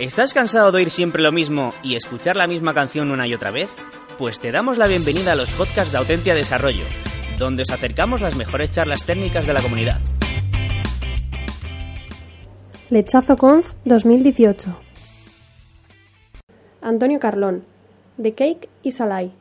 ¿Estás 0.00 0.32
cansado 0.32 0.72
de 0.72 0.78
oír 0.78 0.90
siempre 0.90 1.22
lo 1.22 1.30
mismo 1.30 1.74
y 1.82 1.94
escuchar 1.94 2.34
la 2.34 2.46
misma 2.46 2.72
canción 2.72 3.10
una 3.10 3.28
y 3.28 3.34
otra 3.34 3.50
vez? 3.50 3.68
Pues 4.16 4.40
te 4.40 4.50
damos 4.50 4.78
la 4.78 4.86
bienvenida 4.86 5.32
a 5.32 5.34
los 5.34 5.50
podcasts 5.50 5.92
de 5.92 5.98
Autentia 5.98 6.34
Desarrollo, 6.34 6.84
donde 7.36 7.64
os 7.64 7.70
acercamos 7.70 8.22
las 8.22 8.34
mejores 8.34 8.70
charlas 8.70 9.04
técnicas 9.04 9.44
de 9.44 9.52
la 9.52 9.60
comunidad. 9.60 10.00
Lechazo 12.88 13.36
Conf 13.36 13.66
2018 13.84 14.80
Antonio 16.80 17.20
Carlón 17.20 17.64
The 18.16 18.32
Cake 18.32 18.70
is 18.82 19.02
a 19.02 19.06
Lie 19.06 19.32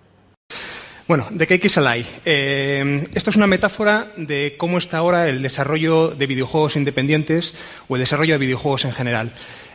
bueno, 1.10 1.26
The 1.36 1.48
Cake 1.48 1.66
is 1.66 1.76
a 1.80 1.82
Lie. 1.82 2.05
Eh, 2.23 3.07
esto 3.16 3.32
es 3.32 3.36
una 3.36 3.48
metáfora 3.48 4.12
de 4.16 4.54
cómo 4.60 4.78
está 4.78 5.00
ahora 5.00 5.28
el 5.28 5.41
desarrollo 5.41 6.10
de 6.10 6.28
videojuegos 6.28 6.76
independientes 6.76 7.55
o 7.88 7.96
el 7.96 8.02
desarrollo 8.02 8.36
de 8.36 8.38
videojuegos 8.38 8.86
en 8.86 8.91
general. 8.91 9.32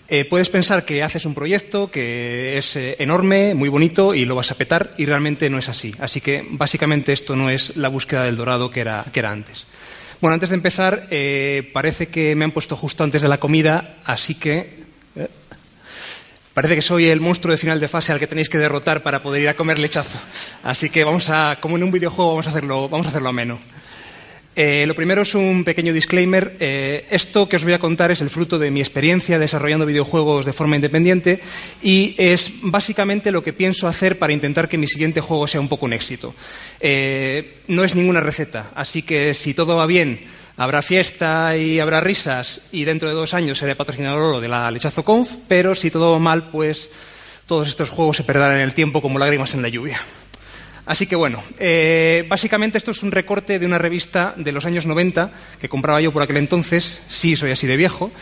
Eh, 0.09 0.25
puedes 0.27 0.51
pensar 0.51 0.85
que 0.85 1.03
haces 1.03 1.25
un 1.25 1.35
proyecto 1.35 1.91
que 1.91 2.59
es 2.59 2.77
eh, 2.77 2.97
enorme, 2.99 3.55
muy 3.55 3.69
bonito 3.69 4.15
y 4.15 4.25
lo 4.25 4.35
vas 4.35 4.51
a 4.51 4.55
petar 4.55 4.93
y 4.99 5.07
realmente 5.07 5.49
no 5.49 5.59
es 5.59 5.69
así. 5.69 5.95
Así 5.99 6.21
que 6.21 6.45
básicamente 6.51 7.13
esto 7.13 7.37
no 7.37 7.51
es 7.51 7.77
la 7.77 7.89
búsqueda 7.89 8.25
del 8.25 8.37
dorado 8.37 8.71
que 8.71 8.81
era, 8.81 9.05
que 9.13 9.21
era 9.21 9.31
antes. 9.31 9.67
Bueno, 10.21 10.35
antes 10.35 10.51
de 10.51 10.57
empezar, 10.57 11.09
parece 11.73 12.07
que 12.07 12.35
me 12.35 12.45
han 12.45 12.53
puesto 12.53 12.77
justo 12.77 13.05
antes 13.05 13.21
de 13.21 13.29
la 13.29 13.39
comida, 13.39 13.97
así 14.05 14.37
que 14.37 14.85
Parece 16.55 16.77
que 16.77 16.83
soy 16.83 17.07
el 17.07 17.21
monstruo 17.21 17.51
de 17.51 17.59
final 17.59 17.81
de 17.81 17.89
fase 17.89 18.13
al 18.13 18.21
que 18.21 18.29
tenéis 18.29 18.49
que 18.49 18.59
derrotar 18.59 19.03
para 19.03 19.21
poder 19.21 19.43
ir 19.43 19.49
a 19.49 19.55
comer 19.55 19.81
lechazo. 19.81 20.19
Así 20.63 20.89
que 20.89 21.03
vamos 21.03 21.29
a, 21.29 21.59
como 21.61 21.77
en 21.77 21.83
un 21.83 21.91
videojuego, 21.91 22.31
vamos 22.31 22.47
a 22.47 22.51
hacerlo, 22.51 22.89
vamos 22.89 23.09
a 23.09 23.11
hacerlo 23.11 23.29
ameno. 23.31 23.59
Eh, 24.57 24.85
lo 24.87 24.95
primero 24.95 25.23
es 25.23 25.35
un 25.35 25.65
pequeño 25.65 25.93
disclaimer. 25.93 26.57
Eh, 26.61 27.07
esto 27.11 27.49
que 27.49 27.57
os 27.57 27.65
voy 27.65 27.73
a 27.73 27.79
contar 27.79 28.11
es 28.11 28.21
el 28.21 28.31
fruto 28.31 28.59
de 28.59 28.71
mi 28.71 28.81
experiencia 28.81 29.39
desarrollando 29.39 29.87
videojuegos 29.87 30.45
de 30.45 30.53
forma 30.53 30.77
independiente 30.77 31.41
y 31.83 32.15
es 32.19 32.53
básicamente 32.63 33.33
lo 33.33 33.43
que 33.43 33.53
pienso 33.53 33.89
hacer 33.89 34.19
para 34.19 34.33
intentar 34.33 34.69
que 34.69 34.79
mi 34.79 34.87
siguiente 34.87 35.21
juego 35.21 35.47
sea 35.49 35.61
un 35.61 35.69
poco 35.69 35.87
un 35.87 35.93
éxito. 35.93 36.35
Eh, 36.81 37.59
no 37.69 37.83
es 37.85 37.95
ninguna 37.97 38.21
receta, 38.21 38.71
así 38.75 39.03
que 39.03 39.35
si 39.35 39.55
todo 39.55 39.77
va 39.77 39.87
bien, 39.87 40.21
Habrá 40.57 40.83
fiesta 40.83 41.57
y 41.57 41.81
habrá 41.81 42.01
risas 42.01 42.61
y 42.71 42.85
dentro 42.85 43.09
de 43.09 43.15
dos 43.17 43.35
años 43.35 43.59
seré 43.59 43.75
patrocinador 43.75 44.41
de 44.41 44.47
la 44.47 44.71
Lechazo 44.71 45.05
Conf, 45.05 45.33
pero 45.49 45.75
si 45.75 45.91
todo 45.91 46.13
va 46.13 46.21
mal, 46.21 46.51
pues 46.51 46.91
todos 47.47 47.67
estos 47.67 47.91
juegos 47.91 48.19
se 48.19 48.23
perderán 48.23 48.59
en 48.59 48.61
el 48.63 48.73
tiempo 48.73 49.03
como 49.03 49.19
lágrimas 49.19 49.53
en 49.55 49.63
la 49.63 49.69
lluvia. 49.69 50.01
Así 50.87 51.07
que 51.07 51.17
bueno, 51.17 51.43
eh, 51.59 52.27
básicamente 52.29 52.77
esto 52.77 52.91
es 52.91 53.03
un 53.03 53.11
recorte 53.11 53.59
de 53.59 53.65
una 53.65 53.79
revista 53.79 54.35
de 54.37 54.53
los 54.53 54.67
años 54.67 54.85
90 54.85 55.31
que 55.59 55.69
compraba 55.69 56.01
yo 56.03 56.13
por 56.13 56.23
aquel 56.23 56.37
entonces, 56.37 57.01
sí 57.09 57.37
soy 57.37 57.53
así 57.53 57.67
de 57.67 57.77
viejo, 57.77 58.13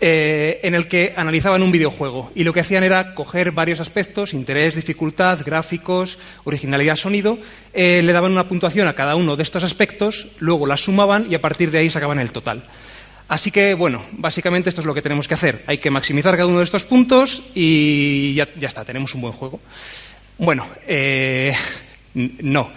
eh, 0.00 0.60
en 0.62 0.74
el 0.74 0.88
que 0.88 1.12
analizaban 1.14 1.62
un 1.62 1.72
videojuego 1.72 2.32
y 2.34 2.44
lo 2.44 2.54
que 2.54 2.60
hacían 2.60 2.84
era 2.84 3.14
coger 3.14 3.52
varios 3.52 3.80
aspectos, 3.80 4.32
interés, 4.32 4.74
dificultad, 4.74 5.40
gráficos, 5.44 6.18
originalidad, 6.44 6.96
sonido, 6.96 7.38
eh, 7.74 8.00
le 8.02 8.12
daban 8.12 8.32
una 8.32 8.48
puntuación 8.48 8.88
a 8.88 8.94
cada 8.94 9.14
uno 9.14 9.36
de 9.36 9.42
estos 9.42 9.62
aspectos, 9.62 10.28
luego 10.38 10.66
la 10.66 10.78
sumaban 10.78 11.26
y 11.30 11.34
a 11.34 11.42
partir 11.42 11.70
de 11.70 11.78
ahí 11.78 11.90
sacaban 11.90 12.18
el 12.18 12.32
total. 12.32 12.64
Así 13.28 13.50
que, 13.50 13.74
bueno, 13.74 14.02
básicamente 14.12 14.70
esto 14.70 14.80
es 14.80 14.86
lo 14.86 14.94
que 14.94 15.02
tenemos 15.02 15.26
que 15.26 15.34
hacer. 15.34 15.64
Hay 15.66 15.78
que 15.78 15.90
maximizar 15.90 16.36
cada 16.36 16.46
uno 16.46 16.58
de 16.58 16.64
estos 16.64 16.84
puntos 16.84 17.42
y 17.54 18.34
ya, 18.34 18.48
ya 18.54 18.68
está, 18.68 18.84
tenemos 18.84 19.14
un 19.14 19.22
buen 19.22 19.32
juego. 19.32 19.60
Bueno, 20.38 20.66
eh, 20.86 21.54
no. 22.16 22.70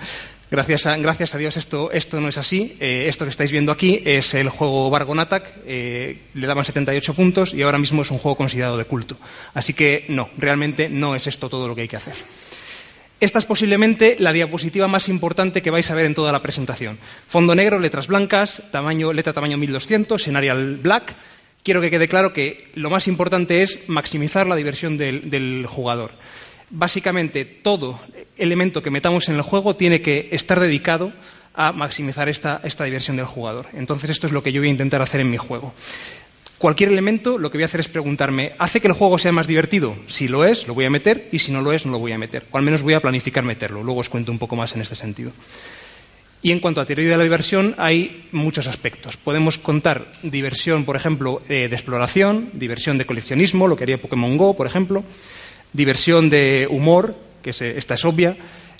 Gracias 0.52 0.88
a, 0.88 1.38
Dios 1.38 1.58
esto, 1.58 2.20
no 2.20 2.28
es 2.28 2.38
así. 2.38 2.76
Eh, 2.80 3.06
esto 3.08 3.24
que 3.24 3.30
estáis 3.30 3.52
viendo 3.52 3.72
aquí 3.72 4.02
es 4.04 4.34
el 4.34 4.50
juego 4.50 4.90
Bargon 4.90 5.20
Attack. 5.20 5.48
Eh, 5.66 6.18
le 6.34 6.48
daban 6.48 6.66
78 6.66 7.14
puntos 7.14 7.54
y 7.54 7.62
ahora 7.62 7.78
mismo 7.78 8.02
es 8.02 8.10
un 8.10 8.18
juego 8.18 8.36
considerado 8.36 8.76
de 8.76 8.86
culto. 8.86 9.16
Así 9.54 9.74
que 9.74 10.06
no, 10.10 10.30
realmente 10.38 10.90
no 10.90 11.16
es 11.16 11.28
esto 11.28 11.50
todo 11.50 11.68
lo 11.68 11.76
que 11.76 11.82
hay 11.82 11.88
que 11.88 11.98
hacer. 11.98 12.16
Esta 13.20 13.38
es 13.38 13.46
posiblemente 13.46 14.16
la 14.18 14.34
diapositiva 14.34 14.88
más 14.88 15.08
importante 15.08 15.62
que 15.62 15.72
vais 15.72 15.90
a 15.92 15.96
ver 15.96 16.08
en 16.08 16.16
toda 16.16 16.32
la 16.32 16.42
presentación. 16.42 16.98
Fondo 17.28 17.54
negro, 17.54 17.78
letras 17.78 18.08
blancas, 18.08 18.64
tamaño, 18.72 19.14
letra 19.14 19.34
tamaño 19.34 19.58
1200, 19.58 20.20
Scenarial 20.20 20.78
Black. 20.78 21.16
Quiero 21.62 21.80
que 21.82 21.92
quede 21.92 22.08
claro 22.08 22.34
que 22.34 22.72
lo 22.74 22.90
más 22.90 23.08
importante 23.08 23.62
es 23.62 23.88
maximizar 23.88 24.48
la 24.48 24.56
diversión 24.56 24.98
del 24.98 25.66
jugador 25.68 26.12
básicamente 26.70 27.46
todo 27.46 28.00
elemento 28.38 28.82
que 28.82 28.92
metamos 28.92 29.30
en 29.30 29.36
el 29.36 29.42
juego 29.42 29.76
tiene 29.76 30.02
que 30.02 30.30
estar 30.32 30.60
dedicado 30.60 31.12
a 31.54 31.72
maximizar 31.72 32.30
esta, 32.30 32.62
diversión 32.86 33.18
del 33.18 33.26
jugador. 33.26 33.68
Entonces, 33.74 34.10
esto 34.10 34.28
es 34.28 34.34
lo 34.34 34.44
que 34.44 34.52
yo 34.52 34.62
voy 34.62 34.70
a 34.70 34.72
intentar 34.72 35.02
hacer 35.02 35.22
en 35.22 35.30
mi 35.30 35.38
juego. 35.38 35.74
Cualquier 36.58 36.92
elemento, 36.92 37.38
lo 37.38 37.52
que 37.52 37.58
voy 37.58 37.64
a 37.64 37.66
hacer 37.66 37.80
es 37.80 37.88
preguntarme, 37.88 38.54
¿hace 38.60 38.82
que 38.82 38.88
el 38.88 38.94
juego 38.94 39.18
sea 39.18 39.32
más 39.32 39.48
divertido? 39.48 39.96
Si 40.08 40.28
lo 40.28 40.46
es, 40.46 40.68
lo 40.68 40.74
voy 40.74 40.86
a 40.86 40.90
meter, 40.90 41.30
y 41.32 41.40
si 41.40 41.52
no 41.52 41.62
lo 41.62 41.72
es, 41.72 41.86
no 41.86 41.94
lo 41.94 42.00
voy 42.00 42.12
a 42.12 42.18
meter. 42.18 42.46
O 42.52 42.58
al 42.58 42.64
menos 42.64 42.82
voy 42.82 42.94
a 42.94 43.00
planificar 43.00 43.44
meterlo. 43.44 43.84
Luego 43.84 44.02
os 44.02 44.10
cuento 44.10 44.32
un 44.32 44.40
poco 44.40 44.56
más 44.56 44.76
en 44.76 44.82
este 44.82 44.96
sentido. 44.96 45.32
Y 46.42 46.52
en 46.52 46.60
cuanto 46.60 46.80
a 46.80 46.86
teoría 46.86 47.10
de 47.10 47.18
la 47.18 47.24
diversión, 47.24 47.76
hay 47.78 48.30
muchos 48.32 48.68
aspectos. 48.68 49.18
Podemos 49.18 49.58
contar 49.58 50.10
diversión, 50.24 50.86
por 50.86 50.96
ejemplo, 50.96 51.42
eh, 51.50 51.68
de 51.70 51.76
exploración, 51.76 52.50
diversión 52.54 52.98
de 52.98 53.06
coleccionismo, 53.06 53.68
lo 53.68 53.76
que 53.76 53.84
haría 53.84 54.02
Pokémon 54.02 54.38
Go, 54.38 54.56
por 54.56 54.68
ejemplo, 54.68 55.04
diversión 55.74 56.30
de 56.30 56.68
humor, 56.70 57.16
que 57.42 57.52
esta 57.52 57.94
es 57.94 58.06
obvia. 58.06 58.36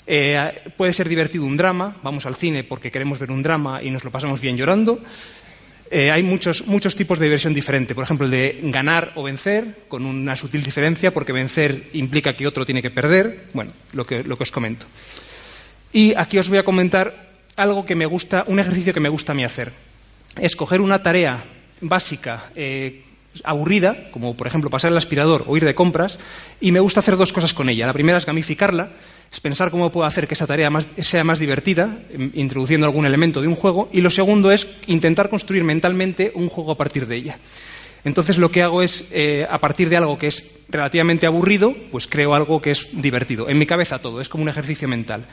Eh, 0.06 0.72
puede 0.76 0.92
ser 0.92 1.08
divertido 1.08 1.44
un 1.44 1.56
drama, 1.56 1.96
vamos 2.02 2.26
al 2.26 2.34
cine 2.34 2.64
porque 2.64 2.90
queremos 2.90 3.18
ver 3.18 3.30
un 3.30 3.42
drama 3.42 3.82
y 3.82 3.90
nos 3.90 4.04
lo 4.04 4.10
pasamos 4.10 4.40
bien 4.40 4.56
llorando. 4.56 4.98
Eh, 5.92 6.10
hay 6.10 6.22
muchos, 6.22 6.68
muchos 6.68 6.94
tipos 6.94 7.18
de 7.18 7.24
diversión 7.24 7.52
diferente. 7.52 7.94
Por 7.94 8.04
ejemplo, 8.04 8.24
el 8.24 8.30
de 8.30 8.60
ganar 8.64 9.12
o 9.16 9.24
vencer, 9.24 9.66
con 9.88 10.06
una 10.06 10.36
sutil 10.36 10.62
diferencia, 10.62 11.12
porque 11.12 11.32
vencer 11.32 11.90
implica 11.94 12.34
que 12.36 12.46
otro 12.46 12.64
tiene 12.64 12.80
que 12.80 12.90
perder. 12.90 13.46
Bueno, 13.52 13.72
lo 13.92 14.06
que, 14.06 14.24
os 14.26 14.50
comento. 14.52 14.86
Y 15.92 16.14
aquí 16.14 16.38
os 16.38 16.48
voy 16.48 16.58
a 16.58 16.64
comentar 16.64 17.30
algo 17.56 17.84
que 17.84 17.96
me 17.96 18.06
gusta, 18.06 18.44
un 18.46 18.60
ejercicio 18.60 18.94
que 18.94 19.00
me 19.00 19.08
gusta 19.08 19.32
a 19.32 19.34
mí 19.34 19.44
hacer. 19.44 19.72
Escoger 20.40 20.80
una 20.80 21.02
tarea 21.02 21.42
básica 21.80 22.50
eh, 22.54 23.02
aburrida, 23.44 24.08
como 24.12 24.34
por 24.34 24.46
ejemplo 24.46 24.70
pasar 24.70 24.92
el 24.92 24.98
aspirador 24.98 25.44
o 25.46 25.56
ir 25.56 25.64
de 25.64 25.74
compras, 25.74 26.18
y 26.60 26.72
me 26.72 26.80
gusta 26.80 27.00
hacer 27.00 27.16
dos 27.16 27.32
cosas 27.32 27.54
con 27.54 27.68
ella. 27.68 27.86
La 27.86 27.92
primera 27.92 28.18
es 28.18 28.26
gamificarla, 28.26 28.90
es 29.32 29.40
pensar 29.40 29.70
cómo 29.70 29.92
puedo 29.92 30.06
hacer 30.06 30.26
que 30.26 30.34
esa 30.34 30.46
tarea 30.46 30.70
sea 30.98 31.24
más 31.24 31.38
divertida, 31.38 31.98
introduciendo 32.34 32.86
algún 32.86 33.06
elemento 33.06 33.40
de 33.40 33.48
un 33.48 33.54
juego, 33.54 33.88
y 33.92 34.00
lo 34.00 34.10
segundo 34.10 34.50
es 34.50 34.66
intentar 34.86 35.30
construir 35.30 35.64
mentalmente 35.64 36.32
un 36.34 36.48
juego 36.48 36.72
a 36.72 36.76
partir 36.76 37.06
de 37.06 37.16
ella. 37.16 37.38
Entonces 38.04 38.38
lo 38.38 38.50
que 38.50 38.62
hago 38.62 38.82
es, 38.82 39.04
eh, 39.10 39.46
a 39.48 39.58
partir 39.58 39.88
de 39.90 39.96
algo 39.96 40.18
que 40.18 40.28
es 40.28 40.44
relativamente 40.68 41.26
aburrido, 41.26 41.74
pues 41.90 42.06
creo 42.06 42.34
algo 42.34 42.60
que 42.60 42.70
es 42.70 42.88
divertido. 42.92 43.48
En 43.48 43.58
mi 43.58 43.66
cabeza 43.66 43.98
todo, 43.98 44.20
es 44.20 44.28
como 44.28 44.42
un 44.42 44.48
ejercicio 44.48 44.88
mental. 44.88 45.24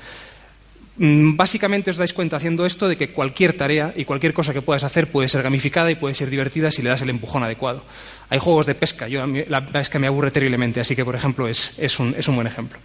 Mm, 0.98 1.38
básicamente 1.38 1.94
os 1.94 1.98
dais 2.02 2.10
cuenta 2.10 2.42
haciendo 2.42 2.66
esto 2.66 2.90
de 2.90 2.98
que 2.98 3.14
cualquier 3.14 3.54
tarea 3.54 3.94
y 3.96 4.06
cualquier 4.06 4.34
cosa 4.34 4.52
que 4.52 4.66
puedas 4.66 4.84
hacer 4.84 5.12
puede 5.12 5.30
ser 5.30 5.44
gamificada 5.44 5.92
y 5.92 5.96
puede 5.96 6.16
ser 6.16 6.30
divertida 6.32 6.72
si 6.72 6.82
le 6.82 6.90
das 6.90 7.02
el 7.02 7.12
empujón 7.12 7.44
adecuado. 7.44 7.84
Hay 8.30 8.40
juegos 8.40 8.66
de 8.66 8.74
pesca, 8.74 9.08
yo, 9.08 9.24
la 9.48 9.66
pesca 9.66 10.00
me 10.00 10.08
aburre 10.08 10.32
terriblemente, 10.32 10.82
así 10.82 10.96
que, 10.96 11.06
por 11.06 11.16
ejemplo, 11.16 11.48
es, 11.48 12.00
un, 12.00 12.16
buen 12.36 12.48
ejemplo. 12.48 12.80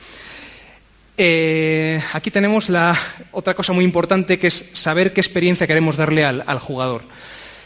Eh, 1.16 2.02
aquí 2.12 2.30
tenemos 2.30 2.68
la 2.68 2.96
otra 3.32 3.54
cosa 3.54 3.72
muy 3.72 3.84
importante 3.84 4.38
que 4.38 4.48
es 4.48 4.66
saber 4.74 5.12
qué 5.14 5.20
experiencia 5.20 5.66
queremos 5.66 5.96
darle 5.96 6.24
al, 6.24 6.58
jugador. 6.58 7.02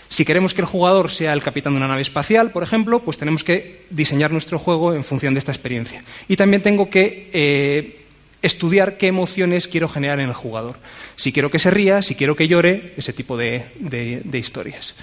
Si 0.08 0.24
queremos 0.24 0.54
que 0.54 0.60
el 0.60 0.68
jugador 0.68 1.10
sea 1.10 1.32
el 1.32 1.42
capitán 1.42 1.72
de 1.72 1.78
una 1.78 1.88
nave 1.88 2.02
espacial, 2.02 2.52
por 2.52 2.62
ejemplo, 2.62 3.00
pues 3.00 3.18
tenemos 3.18 3.42
que 3.42 3.86
diseñar 3.90 4.30
nuestro 4.30 4.60
juego 4.60 4.94
en 4.94 5.02
función 5.02 5.34
de 5.34 5.38
esta 5.38 5.50
experiencia. 5.50 6.04
Y 6.28 6.36
también 6.36 6.62
tengo 6.62 6.88
que 6.88 7.30
eh, 7.32 8.06
estudiar 8.46 8.96
qué 8.96 9.08
emociones 9.08 9.68
quiero 9.68 9.88
generar 9.88 10.20
en 10.20 10.28
el 10.28 10.34
jugador. 10.34 10.78
Si 11.16 11.32
quiero 11.32 11.50
que 11.50 11.58
se 11.58 11.70
ría, 11.70 12.02
si 12.02 12.14
quiero 12.14 12.36
que 12.36 12.48
llore, 12.48 12.94
ese 12.96 13.12
tipo 13.12 13.36
de, 13.36 14.22
historias. 14.32 14.94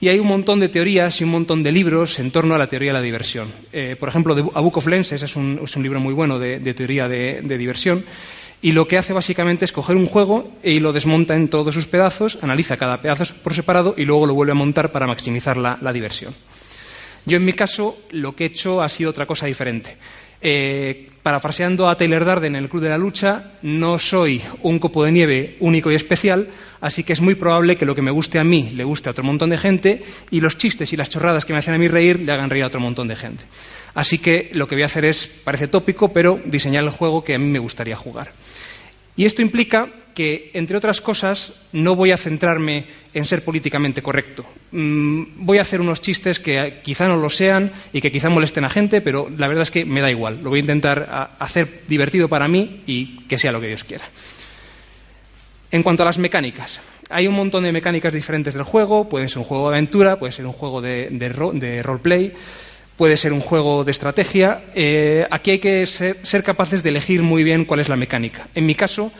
Y 0.00 0.08
hay 0.08 0.18
un 0.18 0.26
montón 0.26 0.58
de 0.60 0.68
teorías 0.68 1.20
y 1.20 1.24
un 1.24 1.30
montón 1.30 1.62
de 1.62 1.70
libros 1.70 2.18
en 2.18 2.30
torno 2.30 2.54
a 2.54 2.58
la 2.58 2.66
teoría 2.66 2.90
de 2.92 2.98
la 2.98 3.04
diversión. 3.04 3.48
Eh, 3.72 3.96
por 3.98 4.08
ejemplo, 4.08 4.34
A 4.54 4.60
Book 4.60 4.78
of 4.78 4.86
Lenses 4.86 5.22
es 5.22 5.36
un, 5.36 5.60
libro 5.76 6.00
muy 6.00 6.12
bueno 6.12 6.38
de, 6.38 6.74
teoría 6.74 7.08
de, 7.08 7.40
diversión. 7.42 8.04
Y 8.60 8.72
lo 8.72 8.86
que 8.86 8.98
hace 8.98 9.12
básicamente 9.12 9.64
es 9.64 9.72
coger 9.72 9.96
un 9.96 10.06
juego 10.06 10.52
y 10.62 10.80
lo 10.80 10.92
desmonta 10.92 11.34
en 11.34 11.48
todos 11.48 11.74
sus 11.74 11.86
pedazos, 11.86 12.38
analiza 12.42 12.76
cada 12.76 13.00
pedazo 13.00 13.24
por 13.42 13.54
separado 13.54 13.94
y 13.96 14.04
luego 14.04 14.26
lo 14.26 14.34
vuelve 14.34 14.52
a 14.52 14.56
montar 14.56 14.92
para 14.92 15.06
maximizar 15.06 15.56
la, 15.56 15.78
la 15.80 15.92
diversión. 15.92 16.34
Yo, 17.24 17.36
en 17.36 17.44
mi 17.44 17.52
caso, 17.52 17.98
lo 18.10 18.34
que 18.34 18.44
he 18.44 18.46
hecho 18.48 18.82
ha 18.82 18.88
sido 18.88 19.10
otra 19.10 19.26
cosa 19.26 19.46
diferente. 19.46 19.96
Eh, 20.42 21.08
parafraseando 21.22 21.88
a 21.88 21.96
Taylor 21.96 22.24
Darden 22.24 22.56
en 22.56 22.64
el 22.64 22.68
Club 22.68 22.82
de 22.82 22.88
la 22.88 22.98
Lucha, 22.98 23.52
no 23.62 24.00
soy 24.00 24.42
un 24.62 24.80
copo 24.80 25.04
de 25.04 25.12
nieve 25.12 25.56
único 25.60 25.92
y 25.92 25.94
especial, 25.94 26.48
así 26.80 27.04
que 27.04 27.12
es 27.12 27.20
muy 27.20 27.36
probable 27.36 27.76
que 27.76 27.86
lo 27.86 27.94
que 27.94 28.02
me 28.02 28.10
guste 28.10 28.40
a 28.40 28.44
mí 28.44 28.70
le 28.74 28.82
guste 28.82 29.08
a 29.08 29.12
otro 29.12 29.22
montón 29.22 29.50
de 29.50 29.58
gente 29.58 30.02
y 30.30 30.40
los 30.40 30.58
chistes 30.58 30.92
y 30.92 30.96
las 30.96 31.10
chorradas 31.10 31.44
que 31.44 31.52
me 31.52 31.60
hacen 31.60 31.74
a 31.74 31.78
mí 31.78 31.86
reír 31.86 32.18
le 32.18 32.32
hagan 32.32 32.50
reír 32.50 32.64
a 32.64 32.66
otro 32.66 32.80
montón 32.80 33.06
de 33.06 33.14
gente. 33.14 33.44
Así 33.94 34.18
que 34.18 34.50
lo 34.54 34.66
que 34.66 34.74
voy 34.74 34.82
a 34.82 34.86
hacer 34.86 35.04
es, 35.04 35.28
parece 35.44 35.68
tópico, 35.68 36.12
pero 36.12 36.40
diseñar 36.44 36.82
el 36.82 36.90
juego 36.90 37.22
que 37.22 37.34
a 37.34 37.38
mí 37.38 37.46
me 37.46 37.60
gustaría 37.60 37.94
jugar. 37.94 38.32
Y 39.14 39.26
esto 39.26 39.42
implica 39.42 39.90
que, 40.14 40.50
entre 40.54 40.76
otras 40.76 41.00
cosas, 41.00 41.52
no 41.72 41.96
voy 41.96 42.10
a 42.10 42.16
centrarme 42.16 42.86
en 43.14 43.24
ser 43.24 43.44
políticamente 43.44 44.02
correcto. 44.02 44.44
Mm, 44.70 45.44
voy 45.44 45.58
a 45.58 45.62
hacer 45.62 45.80
unos 45.80 46.00
chistes 46.00 46.38
que 46.38 46.80
quizá 46.82 47.08
no 47.08 47.16
lo 47.16 47.30
sean 47.30 47.72
y 47.92 48.00
que 48.00 48.12
quizá 48.12 48.28
molesten 48.28 48.64
a 48.64 48.70
gente, 48.70 49.00
pero 49.00 49.30
la 49.36 49.48
verdad 49.48 49.62
es 49.62 49.70
que 49.70 49.84
me 49.84 50.00
da 50.00 50.10
igual. 50.10 50.40
Lo 50.42 50.50
voy 50.50 50.60
a 50.60 50.62
intentar 50.62 51.34
hacer 51.38 51.82
divertido 51.88 52.28
para 52.28 52.48
mí 52.48 52.82
y 52.86 53.18
que 53.26 53.38
sea 53.38 53.52
lo 53.52 53.60
que 53.60 53.68
Dios 53.68 53.84
quiera. 53.84 54.04
En 55.70 55.82
cuanto 55.82 56.02
a 56.02 56.06
las 56.06 56.18
mecánicas, 56.18 56.80
hay 57.08 57.26
un 57.26 57.34
montón 57.34 57.64
de 57.64 57.72
mecánicas 57.72 58.12
diferentes 58.12 58.54
del 58.54 58.62
juego. 58.62 59.08
Puede 59.08 59.28
ser 59.28 59.38
un 59.38 59.44
juego 59.44 59.70
de 59.70 59.76
aventura, 59.76 60.18
puede 60.18 60.32
ser 60.32 60.46
un 60.46 60.52
juego 60.52 60.80
de, 60.80 61.08
de 61.10 61.82
roleplay 61.82 62.32
puede 62.96 63.16
ser 63.16 63.32
un 63.32 63.40
juego 63.40 63.84
de 63.84 63.90
estrategia. 63.90 64.62
Eh, 64.74 65.26
aquí 65.30 65.52
hay 65.52 65.58
que 65.58 65.86
ser, 65.86 66.44
capaces 66.44 66.82
de 66.82 66.90
elegir 66.90 67.22
muy 67.22 67.42
bien 67.44 67.64
cuál 67.64 67.80
es 67.80 67.88
la 67.88 67.96
mecánica. 67.96 68.46
En 68.54 68.66
mi 68.66 68.74
caso, 68.74 69.10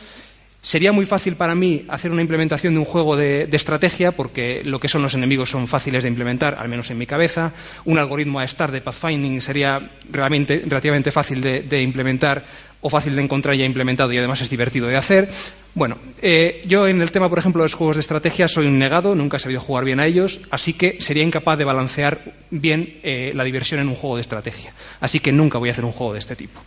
sería 0.63 0.93
muy 0.93 1.05
fácil 1.05 1.35
para 1.35 1.55
mí 1.55 1.85
hacer 1.89 2.11
una 2.11 2.23
implementación 2.23 2.73
de 2.73 2.79
un 2.79 2.87
juego 2.87 3.17
de, 3.17 3.49
estrategia 3.53 4.13
porque 4.13 4.63
lo 4.65 4.81
que 4.81 4.89
son 4.89 5.03
los 5.03 5.15
enemigos 5.15 5.51
son 5.51 5.69
fáciles 5.69 6.05
de 6.05 6.09
implementar, 6.09 6.57
al 6.59 6.69
menos 6.69 6.91
en 6.91 6.99
mi 6.99 7.07
cabeza. 7.07 7.53
Un 7.85 7.99
algoritmo 7.99 8.39
a 8.39 8.45
estar 8.45 8.71
de 8.71 8.81
pathfinding 8.81 9.41
sería 9.41 9.91
realmente, 10.11 10.63
relativamente 10.65 11.11
fácil 11.11 11.43
de 11.43 11.83
implementar 11.83 12.45
o 12.83 12.91
fácil 12.91 13.15
de 13.17 13.23
encontrar 13.23 13.57
ya 13.57 13.65
implementado 13.65 14.13
y 14.13 14.19
además 14.19 14.41
es 14.43 14.51
divertido 14.51 14.89
de 14.89 14.97
hacer. 14.97 15.29
Bueno, 15.75 15.97
eh, 16.21 16.63
yo 16.67 16.87
en 16.87 17.01
el 17.01 17.13
tema, 17.13 17.29
por 17.29 17.39
ejemplo, 17.39 17.63
de 17.63 17.67
los 17.67 17.75
juegos 17.75 17.97
de 17.97 18.01
estrategia 18.01 18.49
soy 18.49 18.67
un 18.67 18.79
negado, 18.79 19.15
nunca 19.15 19.39
he 19.39 19.41
sabido 19.41 19.61
jugar 19.61 19.85
bien 19.85 20.01
a 20.01 20.07
ellos, 20.07 20.41
así 20.51 20.75
que 20.75 21.01
sería 21.01 21.23
incapaz 21.23 21.57
de 21.57 21.65
balancear 21.65 22.35
bien 22.51 23.01
eh, 23.03 23.33
la 23.35 23.45
diversión 23.45 23.81
en 23.81 23.89
un 23.89 23.95
juego 23.95 24.17
de 24.17 24.23
estrategia. 24.23 24.75
Así 25.01 25.21
que 25.21 25.33
nunca 25.33 25.59
voy 25.59 25.71
a 25.71 25.73
hacer 25.73 25.85
un 25.85 25.93
juego 25.93 26.13
de 26.13 26.19
este 26.19 26.37
tipo. 26.37 26.61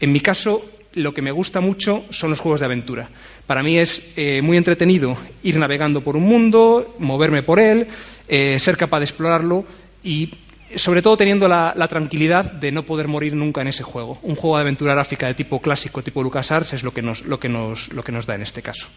En 0.00 0.12
mi 0.12 0.20
caso, 0.20 0.64
lo 0.94 1.14
que 1.14 1.22
me 1.22 1.32
gusta 1.32 1.60
mucho 1.60 2.04
son 2.10 2.30
los 2.30 2.40
juegos 2.40 2.60
de 2.60 2.66
aventura. 2.66 3.08
Para 3.46 3.62
mí 3.62 3.78
es 3.78 4.02
eh, 4.16 4.42
muy 4.42 4.56
entretenido 4.56 5.16
ir 5.42 5.56
navegando 5.56 6.02
por 6.02 6.16
un 6.16 6.24
mundo, 6.24 6.96
moverme 6.98 7.42
por 7.42 7.60
él, 7.60 7.86
ser 8.26 8.76
capaz 8.78 9.00
de 9.00 9.04
explorarlo 9.04 9.66
y 10.02 10.30
sobre 10.76 11.02
todo 11.02 11.16
teniendo 11.16 11.48
la, 11.48 11.74
tranquilidad 11.88 12.50
de 12.52 12.72
no 12.72 12.84
poder 12.84 13.08
morir 13.08 13.34
nunca 13.34 13.60
en 13.60 13.68
ese 13.68 13.82
juego. 13.82 14.18
Un 14.22 14.34
juego 14.34 14.56
de 14.56 14.62
aventura 14.62 14.94
gráfica 14.94 15.26
de 15.26 15.34
tipo 15.34 15.60
clásico, 15.60 16.02
tipo 16.02 16.22
LucasArts, 16.22 16.72
es 16.72 16.82
lo 16.82 16.92
que 16.92 17.02
nos, 17.02 17.22
lo 17.22 17.38
que 17.38 17.48
nos, 17.48 17.92
lo 17.92 18.02
que 18.02 18.12
nos 18.12 18.26
da 18.26 18.34
en 18.34 18.42
este 18.42 18.62
caso. 18.62 18.88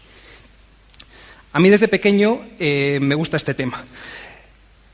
A 1.52 1.60
mí 1.60 1.70
desde 1.70 1.88
pequeño 1.88 2.40
eh, 2.58 2.98
me 3.00 3.14
gusta 3.14 3.36
este 3.36 3.54
tema. 3.54 3.82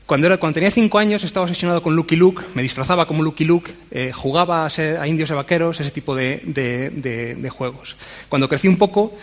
Cuando, 0.05 0.27
era, 0.27 0.37
cuando, 0.37 0.53
tenía 0.53 0.69
cinco 0.69 0.99
años 0.99 1.23
estaba 1.23 1.45
obsesionado 1.45 1.81
con 1.81 1.95
Lucky 1.95 2.15
Luke, 2.15 2.43
me 2.53 2.61
disfrazaba 2.61 3.07
como 3.07 3.23
Lucky 3.23 3.43
Luke, 3.43 3.71
eh, 3.89 4.11
jugaba 4.13 4.67
a, 4.67 5.07
indios 5.07 5.31
y 5.31 5.33
vaqueros, 5.33 5.79
ese 5.79 5.91
tipo 5.91 6.15
de, 6.15 6.41
de, 6.45 7.49
juegos. 7.49 7.95
Cuando 8.29 8.47
crecí 8.47 8.67
un 8.67 8.77
poco, 8.77 9.17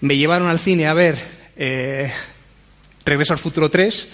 me 0.00 0.16
llevaron 0.16 0.48
al 0.48 0.58
cine 0.58 0.86
a 0.88 0.94
ver 0.94 1.16
eh, 1.56 2.12
Regreso 3.04 3.32
al 3.32 3.38
Futuro 3.38 3.70
3 3.70 4.08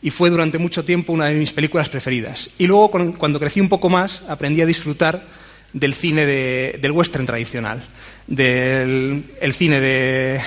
y 0.00 0.10
fue 0.10 0.30
durante 0.30 0.58
mucho 0.58 0.84
tiempo 0.84 1.12
una 1.12 1.26
de 1.26 1.34
mis 1.34 1.52
películas 1.52 1.88
preferidas. 1.88 2.50
Y 2.56 2.66
luego, 2.66 2.90
cuando 2.90 3.38
crecí 3.38 3.60
un 3.60 3.68
poco 3.68 3.90
más, 3.90 4.22
aprendí 4.28 4.62
a 4.62 4.66
disfrutar 4.66 5.22
del 5.72 5.94
cine 5.94 6.26
del 6.26 6.92
western 6.92 7.26
tradicional, 7.26 7.82
del 8.26 9.24
cine 9.52 9.80
de 9.80 10.40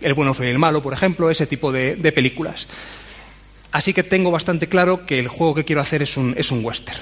El 0.00 0.14
bueno 0.14 0.36
y 0.38 0.44
el 0.44 0.58
malo, 0.58 0.82
por 0.82 0.92
ejemplo, 0.92 1.30
ese 1.30 1.46
tipo 1.46 1.72
de, 1.72 2.12
películas. 2.12 2.66
Así 3.72 3.92
que 3.92 4.02
tengo 4.02 4.30
bastante 4.30 4.68
claro 4.68 5.04
que 5.06 5.18
el 5.18 5.28
juego 5.28 5.54
que 5.54 5.64
quiero 5.64 5.80
hacer 5.80 6.02
es 6.02 6.16
un, 6.16 6.34
es 6.36 6.50
un 6.50 6.64
western. 6.64 7.00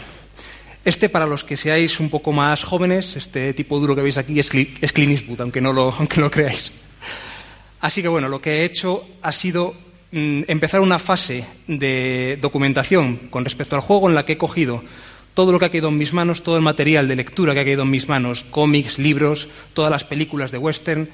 Este, 0.85 1.09
para 1.09 1.27
los 1.27 1.43
que 1.43 1.57
seáis 1.57 1.99
un 1.99 2.11
poco 2.11 2.33
más 2.33 2.63
jóvenes, 2.63 3.17
este 3.17 3.53
tipo 3.55 3.79
duro 3.79 3.95
que 3.95 4.03
veis 4.03 4.19
aquí 4.19 4.39
es, 4.39 4.51
es 4.55 4.93
Clint 4.93 5.13
Eastwood, 5.13 5.41
aunque 5.41 5.61
no, 5.61 5.73
lo, 5.73 5.93
aunque 5.99 6.17
no 6.17 6.23
lo 6.23 6.31
creáis. 6.31 6.73
Así 7.81 8.03
que 8.03 8.09
bueno, 8.09 8.29
lo 8.29 8.41
que 8.41 8.61
he 8.61 8.65
hecho 8.65 9.07
ha 9.23 9.33
sido 9.33 9.75
Mm, 10.13 10.45
empezar 10.47 10.81
una 10.81 11.01
fase 11.01 11.45
de 11.67 12.39
documentación 12.41 13.17
con 13.29 13.45
respecto 13.45 13.75
al 13.75 13.83
juego 13.83 14.09
en 14.09 14.15
la 14.15 14.25
que 14.25 14.35
he 14.35 14.39
cogido 14.39 14.85
todo 15.35 15.51
lo 15.51 15.59
que 15.59 15.67
ha 15.67 15.71
caído 15.71 15.89
en 15.89 15.99
mis 15.99 16.12
manos, 16.12 16.43
todo 16.43 16.57
el 16.57 16.62
material 16.62 17.09
de 17.09 17.17
lectura 17.17 17.53
que 17.53 17.61
ha 17.61 17.65
caído 17.65 17.83
en 17.83 17.91
mis 17.91 18.09
manos, 18.09 18.45
cómics, 18.49 18.99
libros, 18.99 19.49
todas 19.75 19.91
las 19.91 20.05
películas 20.05 20.53
de 20.53 20.59
western, 20.59 21.11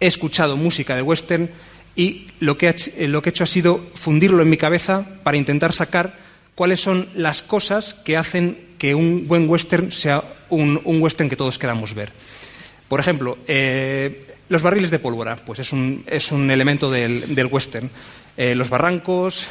he 0.00 0.06
escuchado 0.06 0.56
música 0.56 0.94
de 0.94 1.02
western 1.02 1.50
y 1.98 2.28
lo 2.38 2.56
que, 2.56 2.68
he, 2.68 3.04
eh, 3.04 3.08
lo 3.08 3.20
que 3.20 3.30
he 3.30 3.32
hecho 3.32 3.42
ha 3.42 3.48
sido 3.48 3.84
fundirlo 3.94 4.40
en 4.40 4.48
mi 4.48 4.56
cabeza 4.56 5.04
para 5.24 5.36
intentar 5.36 5.72
sacar 5.72 6.16
cuáles 6.54 6.78
son 6.78 7.08
las 7.16 7.42
cosas 7.42 7.94
que 8.04 8.16
hacen 8.16 8.56
que 8.78 8.94
un 8.94 9.26
buen 9.26 9.50
western 9.50 9.90
sea 9.90 10.22
un, 10.48 10.80
western 10.84 11.28
que 11.28 11.34
todos 11.34 11.58
queramos 11.58 11.94
ver. 11.94 12.12
Por 12.86 13.00
ejemplo, 13.00 13.36
eh, 13.48 14.26
los 14.48 14.62
barriles 14.62 14.92
de 14.92 15.00
pólvora, 15.00 15.34
pues 15.44 15.58
es 15.58 15.72
un, 15.72 16.04
es 16.06 16.30
un 16.30 16.48
elemento 16.52 16.88
del, 16.88 17.34
del 17.34 17.46
western. 17.46 17.90
Eh, 18.36 18.54
los 18.54 18.70
barrancos, 18.70 19.48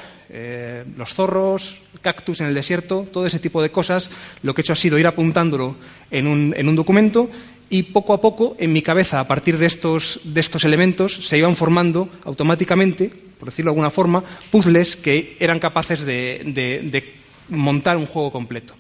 los 0.98 1.14
zorros, 1.14 1.78
cactus 2.02 2.40
en 2.42 2.48
el 2.48 2.54
desierto, 2.54 3.06
todo 3.12 3.26
ese 3.26 3.40
tipo 3.40 3.62
de 3.62 3.72
cosas, 3.72 4.10
lo 4.44 4.54
que 4.54 4.62
he 4.62 4.64
hecho 4.64 4.74
ha 4.74 4.78
sido 4.78 4.98
ir 4.98 5.08
apuntándolo 5.08 5.76
en 6.12 6.28
un, 6.28 6.54
en 6.56 6.68
un 6.68 6.76
documento 6.76 7.30
y 7.70 7.84
poco 7.84 8.14
a 8.14 8.22
poco 8.22 8.56
en 8.60 8.74
mi 8.74 8.82
cabeza, 8.82 9.20
a 9.20 9.28
partir 9.28 9.58
de 9.58 9.66
estos, 9.66 10.22
de 10.24 10.40
estos 10.40 10.64
elementos, 10.64 11.28
se 11.28 11.38
iban 11.38 11.56
formando 11.56 12.10
automáticamente, 12.24 13.12
por 13.40 13.50
decirlo 13.50 13.72
de 13.72 13.74
alguna 13.74 13.90
forma, 13.90 14.24
puzzles 14.52 14.96
que 14.96 15.36
eran 15.40 15.60
capaces 15.60 16.04
de, 16.04 16.42
de 16.46 17.14
montar 17.50 17.98
un 17.98 18.06
juego 18.06 18.32
completo. 18.32 18.74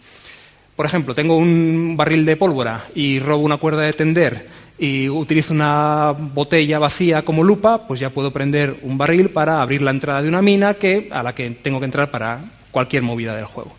Por 0.75 0.86
ejemplo, 0.86 1.16
tengo 1.16 1.38
un 1.38 1.95
barril 1.98 2.25
de 2.25 2.38
pólvora 2.38 2.86
y 2.94 3.19
robo 3.19 3.44
una 3.44 3.57
cuerda 3.57 3.81
de 3.81 3.94
tender 3.94 4.48
y 4.78 5.10
utilizo 5.10 5.54
una 5.54 6.13
botella 6.18 6.78
vacía 6.78 7.24
como 7.24 7.44
lupa, 7.44 7.88
pues 7.88 8.00
ya 8.00 8.12
puedo 8.12 8.31
prender 8.31 8.78
un 8.84 8.98
barril 8.98 9.30
para 9.30 9.62
abrir 9.62 9.81
la 9.81 9.92
entrada 9.92 10.22
de 10.22 10.30
una 10.30 10.42
mina 10.42 10.75
que, 10.75 11.10
a 11.12 11.24
la 11.24 11.34
que 11.34 11.50
tengo 11.50 11.80
que 11.80 11.86
entrar 11.86 12.12
para 12.12 12.42
cualquier 12.69 13.01
movida 13.01 13.36
del 13.36 13.45
juego. 13.45 13.75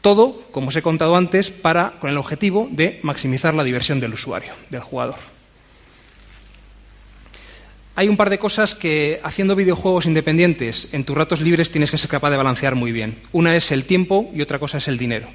Todo, 0.00 0.40
como 0.52 0.68
os 0.68 0.76
he 0.76 0.82
contado 0.82 1.16
antes, 1.16 1.50
para, 1.50 1.98
con 1.98 2.10
el 2.10 2.18
objetivo 2.18 2.68
de 2.70 3.00
maximizar 3.02 3.54
la 3.54 3.64
diversión 3.64 4.00
del 4.00 4.14
usuario, 4.14 4.52
del 4.70 4.80
jugador. 4.80 5.18
Hay 7.98 8.08
un 8.08 8.16
par 8.16 8.30
de 8.30 8.38
cosas 8.38 8.76
que 8.76 9.18
haciendo 9.24 9.56
videojuegos 9.56 10.06
independientes 10.06 10.86
en 10.92 11.02
tus 11.02 11.16
ratos 11.16 11.40
libres 11.40 11.72
tienes 11.72 11.90
que 11.90 11.98
ser 11.98 12.08
capaz 12.08 12.30
de 12.30 12.36
balancear 12.36 12.76
muy 12.76 12.92
bien. 12.92 13.18
Una 13.32 13.56
es 13.56 13.72
el 13.72 13.86
tiempo 13.86 14.30
y 14.32 14.40
otra 14.40 14.60
cosa 14.60 14.78
es 14.78 14.86
el 14.86 14.98
dinero. 14.98 15.26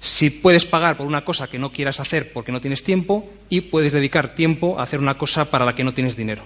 Si 0.00 0.30
puedes 0.30 0.64
pagar 0.64 0.96
por 0.96 1.08
una 1.08 1.24
cosa 1.24 1.48
que 1.48 1.58
no 1.58 1.72
quieras 1.72 1.98
hacer 1.98 2.32
porque 2.32 2.52
no 2.52 2.60
tienes 2.60 2.84
tiempo 2.84 3.28
y 3.48 3.62
puedes 3.62 3.92
dedicar 3.92 4.36
tiempo 4.36 4.78
a 4.78 4.84
hacer 4.84 5.00
una 5.00 5.18
cosa 5.18 5.46
para 5.46 5.64
la 5.64 5.74
que 5.74 5.82
no 5.82 5.92
tienes 5.92 6.14
dinero. 6.14 6.44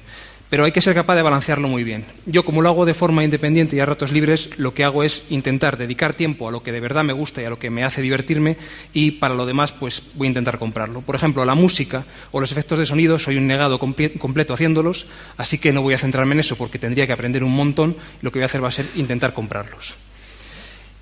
Pero 0.49 0.65
hay 0.65 0.71
que 0.71 0.81
ser 0.81 0.95
capaz 0.95 1.17
de 1.17 1.23
balancearlo 1.23 1.67
muy 1.67 1.83
bien. 1.83 2.05
Yo, 2.25 2.45
como 2.45 2.63
lo 2.63 2.69
hago 2.69 2.87
de 2.87 2.95
forma 2.95 3.25
independiente 3.25 3.75
y 3.75 3.81
a 3.81 3.87
ratos 3.87 4.13
libres, 4.13 4.51
lo 4.59 4.75
que 4.75 4.85
hago 4.85 5.03
es 5.03 5.25
intentar 5.29 5.77
dedicar 5.77 6.15
tiempo 6.15 6.47
a 6.47 6.53
lo 6.53 6.63
que 6.63 6.71
de 6.71 6.79
verdad 6.79 7.03
me 7.03 7.13
gusta 7.13 7.43
y 7.43 7.47
a 7.47 7.51
lo 7.51 7.59
que 7.59 7.69
me 7.69 7.83
hace 7.83 8.01
divertirme 8.01 8.57
y 8.93 9.13
para 9.13 9.35
lo 9.35 9.45
demás, 9.45 9.73
pues 9.73 10.03
voy 10.15 10.29
a 10.29 10.31
intentar 10.31 10.61
comprarlo. 10.61 11.01
Por 11.01 11.17
ejemplo, 11.17 11.45
la 11.45 11.57
música 11.57 12.05
o 12.31 12.41
los 12.41 12.53
efectos 12.53 12.79
de 12.79 12.87
sonido, 12.87 13.19
soy 13.19 13.39
un 13.39 13.49
negado 13.49 13.81
completo 13.81 14.55
haciéndolos, 14.55 15.07
así 15.37 15.59
que 15.59 15.73
no 15.73 15.83
voy 15.83 15.95
a 15.95 15.99
centrarme 15.99 16.35
en 16.35 16.41
eso 16.41 16.55
porque 16.55 16.79
tendría 16.79 17.07
que 17.09 17.13
aprender 17.13 17.43
un 17.43 17.55
montón. 17.55 17.97
Lo 18.23 18.31
que 18.31 18.39
voy 18.39 18.45
a 18.45 18.47
hacer 18.47 18.63
va 18.63 18.69
a 18.69 18.73
ser 18.73 18.87
intentar 18.95 19.35
comprarlos. 19.35 19.97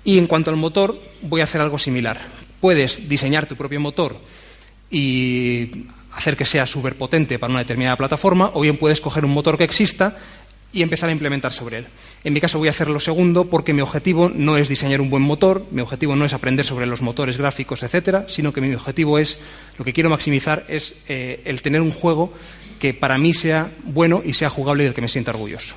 Y 0.03 0.17
en 0.17 0.25
cuanto 0.25 0.49
al 0.49 0.57
motor, 0.57 0.99
voy 1.21 1.41
a 1.41 1.43
hacer 1.45 1.61
algo 1.61 1.77
similar. 1.77 2.19
Puedes 2.61 3.07
diseñar 3.07 3.45
tu 3.45 3.55
propio 3.55 3.79
motor 3.79 4.19
y 4.89 5.85
hacer 6.15 6.37
que 6.37 6.45
sea 6.45 6.65
súper 6.65 6.95
potente 6.95 7.39
para 7.39 7.51
una 7.51 7.59
determinada 7.59 7.97
plataforma, 7.97 8.51
o 8.53 8.61
bien 8.61 8.77
puedes 8.77 9.01
coger 9.01 9.25
un 9.25 9.31
motor 9.31 9.57
que 9.57 9.63
exista 9.63 10.17
y 10.75 10.81
empezar 10.81 11.09
a 11.09 11.13
implementar 11.13 11.53
sobre 11.53 11.77
él. 11.79 11.87
En 12.23 12.33
mi 12.33 12.41
caso 12.41 12.59
voy 12.59 12.67
a 12.67 12.71
hacer 12.71 12.89
lo 12.89 12.99
segundo 12.99 13.45
porque 13.45 13.73
mi 13.73 13.81
objetivo 13.81 14.29
no 14.33 14.57
es 14.57 14.67
diseñar 14.67 14.99
un 14.99 15.09
buen 15.09 15.23
motor, 15.23 15.65
mi 15.71 15.81
objetivo 15.81 16.15
no 16.15 16.25
es 16.25 16.33
aprender 16.33 16.65
sobre 16.65 16.85
los 16.85 17.01
motores 17.01 17.37
gráficos, 17.37 17.81
etcétera, 17.83 18.25
sino 18.27 18.51
que 18.51 18.61
mi 18.61 18.73
objetivo 18.73 19.17
es, 19.17 19.39
lo 19.77 19.85
que 19.85 19.93
quiero 19.93 20.09
maximizar 20.09 20.65
es 20.67 20.95
eh, 21.07 21.41
el 21.45 21.61
tener 21.61 21.81
un 21.81 21.91
juego 21.91 22.33
que 22.79 22.93
para 22.93 23.17
mí 23.17 23.33
sea 23.33 23.71
bueno 23.85 24.21
y 24.25 24.33
sea 24.33 24.49
jugable 24.49 24.83
y 24.83 24.87
del 24.87 24.93
que 24.93 25.01
me 25.01 25.07
sienta 25.07 25.31
orgulloso. 25.31 25.75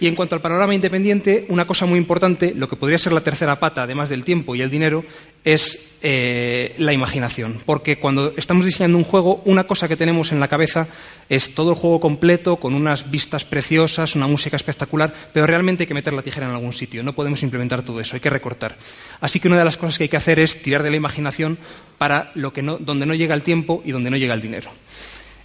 Y 0.00 0.06
en 0.06 0.14
cuanto 0.14 0.34
al 0.34 0.40
panorama 0.40 0.74
independiente, 0.74 1.46
una 1.48 1.66
cosa 1.66 1.86
muy 1.86 1.98
importante, 1.98 2.54
lo 2.54 2.68
que 2.68 2.76
podría 2.76 2.98
ser 2.98 3.12
la 3.12 3.20
tercera 3.20 3.58
pata, 3.58 3.82
además 3.82 4.08
del 4.08 4.24
tiempo 4.24 4.54
y 4.54 4.62
el 4.62 4.70
dinero, 4.70 5.04
es 5.44 5.78
eh, 6.02 6.74
la 6.78 6.92
imaginación. 6.92 7.60
Porque 7.66 7.98
cuando 7.98 8.32
estamos 8.36 8.64
diseñando 8.64 8.98
un 8.98 9.04
juego, 9.04 9.42
una 9.44 9.64
cosa 9.64 9.88
que 9.88 9.96
tenemos 9.96 10.30
en 10.30 10.38
la 10.38 10.48
cabeza 10.48 10.86
es 11.28 11.54
todo 11.54 11.70
el 11.70 11.76
juego 11.76 11.98
completo, 11.98 12.56
con 12.56 12.74
unas 12.74 13.10
vistas 13.10 13.44
preciosas, 13.44 14.14
una 14.14 14.28
música 14.28 14.56
espectacular, 14.56 15.12
pero 15.32 15.46
realmente 15.46 15.82
hay 15.82 15.86
que 15.88 15.94
meter 15.94 16.12
la 16.12 16.22
tijera 16.22 16.46
en 16.46 16.52
algún 16.52 16.72
sitio. 16.72 17.02
No 17.02 17.14
podemos 17.14 17.42
implementar 17.42 17.82
todo 17.82 18.00
eso, 18.00 18.14
hay 18.14 18.20
que 18.20 18.30
recortar. 18.30 18.76
Así 19.20 19.40
que 19.40 19.48
una 19.48 19.58
de 19.58 19.64
las 19.64 19.76
cosas 19.76 19.98
que 19.98 20.04
hay 20.04 20.08
que 20.08 20.16
hacer 20.16 20.38
es 20.38 20.62
tirar 20.62 20.84
de 20.84 20.90
la 20.90 20.96
imaginación 20.96 21.58
para 21.98 22.30
lo 22.34 22.52
que 22.52 22.62
no, 22.62 22.78
donde 22.78 23.06
no 23.06 23.14
llega 23.14 23.34
el 23.34 23.42
tiempo 23.42 23.82
y 23.84 23.90
donde 23.90 24.10
no 24.10 24.16
llega 24.16 24.34
el 24.34 24.42
dinero. 24.42 24.70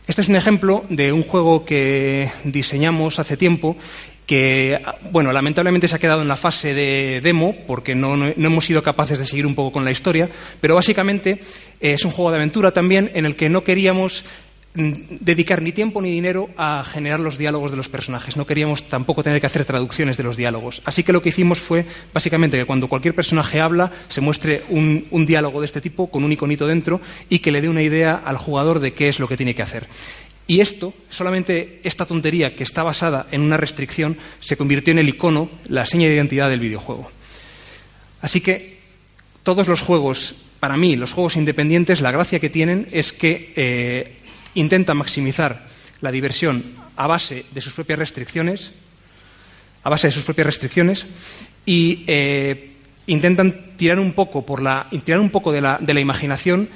Este 0.05 0.21
es 0.21 0.27
un 0.27 0.35
ejemplo 0.35 0.83
de 0.89 1.13
un 1.13 1.23
juego 1.23 1.63
que 1.63 2.29
diseñamos 2.43 3.19
hace 3.19 3.37
tiempo 3.37 3.77
que, 4.25 4.81
bueno, 5.11 5.31
lamentablemente 5.31 5.87
se 5.87 5.95
ha 5.95 5.99
quedado 5.99 6.21
en 6.21 6.27
la 6.27 6.35
fase 6.35 6.73
de 6.73 7.21
demo 7.21 7.55
porque 7.67 7.95
no, 7.95 8.25
hemos 8.25 8.65
sido 8.65 8.83
capaces 8.83 9.17
de 9.19 9.25
seguir 9.25 9.45
un 9.45 9.55
poco 9.55 9.71
con 9.71 9.85
la 9.85 9.91
historia, 9.91 10.29
pero 10.59 10.75
básicamente 10.75 11.39
es 11.79 12.03
un 12.03 12.11
juego 12.11 12.31
de 12.31 12.37
aventura 12.37 12.71
también 12.71 13.11
en 13.13 13.25
el 13.25 13.37
que 13.37 13.47
no 13.47 13.63
queríamos 13.63 14.25
dedicar 14.75 15.61
ni 15.61 15.71
tiempo 15.71 16.01
ni 16.01 16.09
dinero 16.09 16.49
a 16.57 16.83
generar 16.83 17.19
los 17.19 17.37
diálogos 17.37 17.71
de 17.71 17.77
los 17.77 17.89
personajes. 17.89 18.37
No 18.37 18.47
queríamos 18.47 18.83
tampoco 18.89 19.21
tener 19.21 19.39
que 19.39 19.45
hacer 19.45 19.65
traducciones 19.65 20.17
de 20.17 20.23
los 20.23 20.35
diálogos. 20.35 20.81
Así 20.85 21.03
que 21.03 21.13
lo 21.13 21.21
que 21.21 21.29
hicimos 21.29 21.59
fue 21.59 21.85
básicamente 22.13 22.57
que 22.57 22.65
cuando 22.65 22.89
cualquier 22.89 23.13
personaje 23.13 23.61
habla 23.61 23.91
se 24.09 24.21
muestre 24.21 24.63
un, 24.69 25.05
diálogo 25.27 25.61
de 25.61 25.67
este 25.67 25.81
tipo 25.81 26.07
con 26.07 26.23
un 26.23 26.31
iconito 26.31 26.65
dentro 26.65 27.01
y 27.29 27.39
que 27.39 27.51
le 27.51 27.61
dé 27.61 27.69
una 27.69 27.83
idea 27.83 28.15
al 28.15 28.37
jugador 28.37 28.79
de 28.79 28.93
qué 28.93 29.09
es 29.09 29.19
lo 29.19 29.27
que 29.27 29.37
tiene 29.37 29.53
que 29.53 29.61
hacer. 29.61 29.87
Y 30.47 30.59
esto, 30.59 30.93
solamente 31.07 31.79
esta 31.83 32.05
tontería 32.05 32.55
que 32.55 32.63
está 32.63 32.83
basada 32.83 33.27
en 33.31 33.41
una 33.41 33.57
restricción, 33.57 34.17
se 34.41 34.57
convirtió 34.57 34.91
en 34.91 34.99
el 34.99 35.09
icono, 35.09 35.49
la 35.69 35.85
seña 35.85 36.07
de 36.07 36.15
identidad 36.15 36.49
del 36.49 36.59
videojuego. 36.59 37.09
Así 38.21 38.41
que 38.41 38.79
todos 39.43 39.67
los 39.67 39.81
juegos, 39.81 40.35
para 40.59 40.77
mí, 40.77 40.95
los 40.95 41.13
juegos 41.13 41.37
independientes, 41.37 42.01
la 42.01 42.11
gracia 42.11 42.39
que 42.39 42.49
tienen 42.49 42.87
es 42.91 43.13
que 43.13 43.53
eh, 43.55 44.22
intentan 44.55 44.97
maximizar 44.97 45.67
la 46.01 46.11
diversión 46.11 46.63
a 46.95 47.07
base 47.07 47.45
de 47.51 47.61
sus 47.61 47.73
propias 47.73 47.99
restricciones, 47.99 48.71
a 49.83 49.89
base 49.89 50.07
de 50.07 50.13
sus 50.13 50.23
propias 50.23 50.47
restricciones, 50.47 51.07
y 51.65 52.03
eh, 52.07 52.73
intentan 53.07 53.75
tirar 53.77 53.99
un 53.99 54.13
poco 54.13 54.45
por 54.45 54.61
la, 54.61 54.87
tirar 55.03 55.19
un 55.19 55.29
poco 55.29 55.51
de 55.51 55.61
la, 55.61 55.77
de 55.79 55.93
la 55.93 55.99
imaginación 55.99 56.69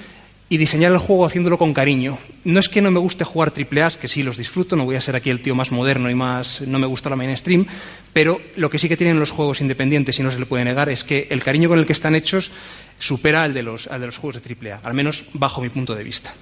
y 0.49 0.57
diseñar 0.57 0.93
el 0.93 0.97
juego 0.97 1.25
haciéndolo 1.25 1.57
con 1.57 1.73
cariño. 1.73 2.17
No 2.45 2.59
es 2.59 2.69
que 2.69 2.81
no 2.81 2.89
me 2.89 2.99
guste 2.99 3.25
jugar 3.25 3.51
triple 3.51 3.83
A, 3.83 3.89
que 3.89 4.07
sí 4.07 4.23
los 4.23 4.37
disfruto, 4.37 4.75
no 4.75 4.85
voy 4.85 4.95
a 4.95 5.01
ser 5.01 5.15
aquí 5.15 5.29
el 5.29 5.41
tío 5.41 5.55
más 5.55 5.71
moderno 5.71 6.09
y 6.09 6.15
más 6.15 6.61
no 6.61 6.79
me 6.79 6.87
gusta 6.87 7.09
la 7.09 7.17
mainstream, 7.17 7.65
pero 8.13 8.39
lo 8.55 8.69
que 8.69 8.79
sí 8.79 8.87
que 8.87 8.97
tienen 8.97 9.19
los 9.19 9.31
juegos 9.31 9.59
independientes 9.59 10.17
y 10.19 10.23
no 10.23 10.31
se 10.31 10.39
le 10.39 10.45
puede 10.45 10.63
negar 10.63 10.89
es 10.89 11.03
que 11.03 11.27
el 11.29 11.43
cariño 11.43 11.67
con 11.67 11.79
el 11.79 11.85
que 11.85 11.93
están 11.93 12.15
hechos 12.15 12.51
supera 12.97 13.43
al 13.43 13.53
de 13.53 13.63
los, 13.63 13.87
al 13.87 13.99
de 13.99 14.05
los 14.07 14.17
juegos 14.17 14.35
de 14.35 14.41
triple 14.41 14.71
A, 14.71 14.79
al 14.83 14.93
menos 14.93 15.25
bajo 15.33 15.61
mi 15.61 15.69
punto 15.69 15.95
de 15.95 16.03
vista. 16.03 16.33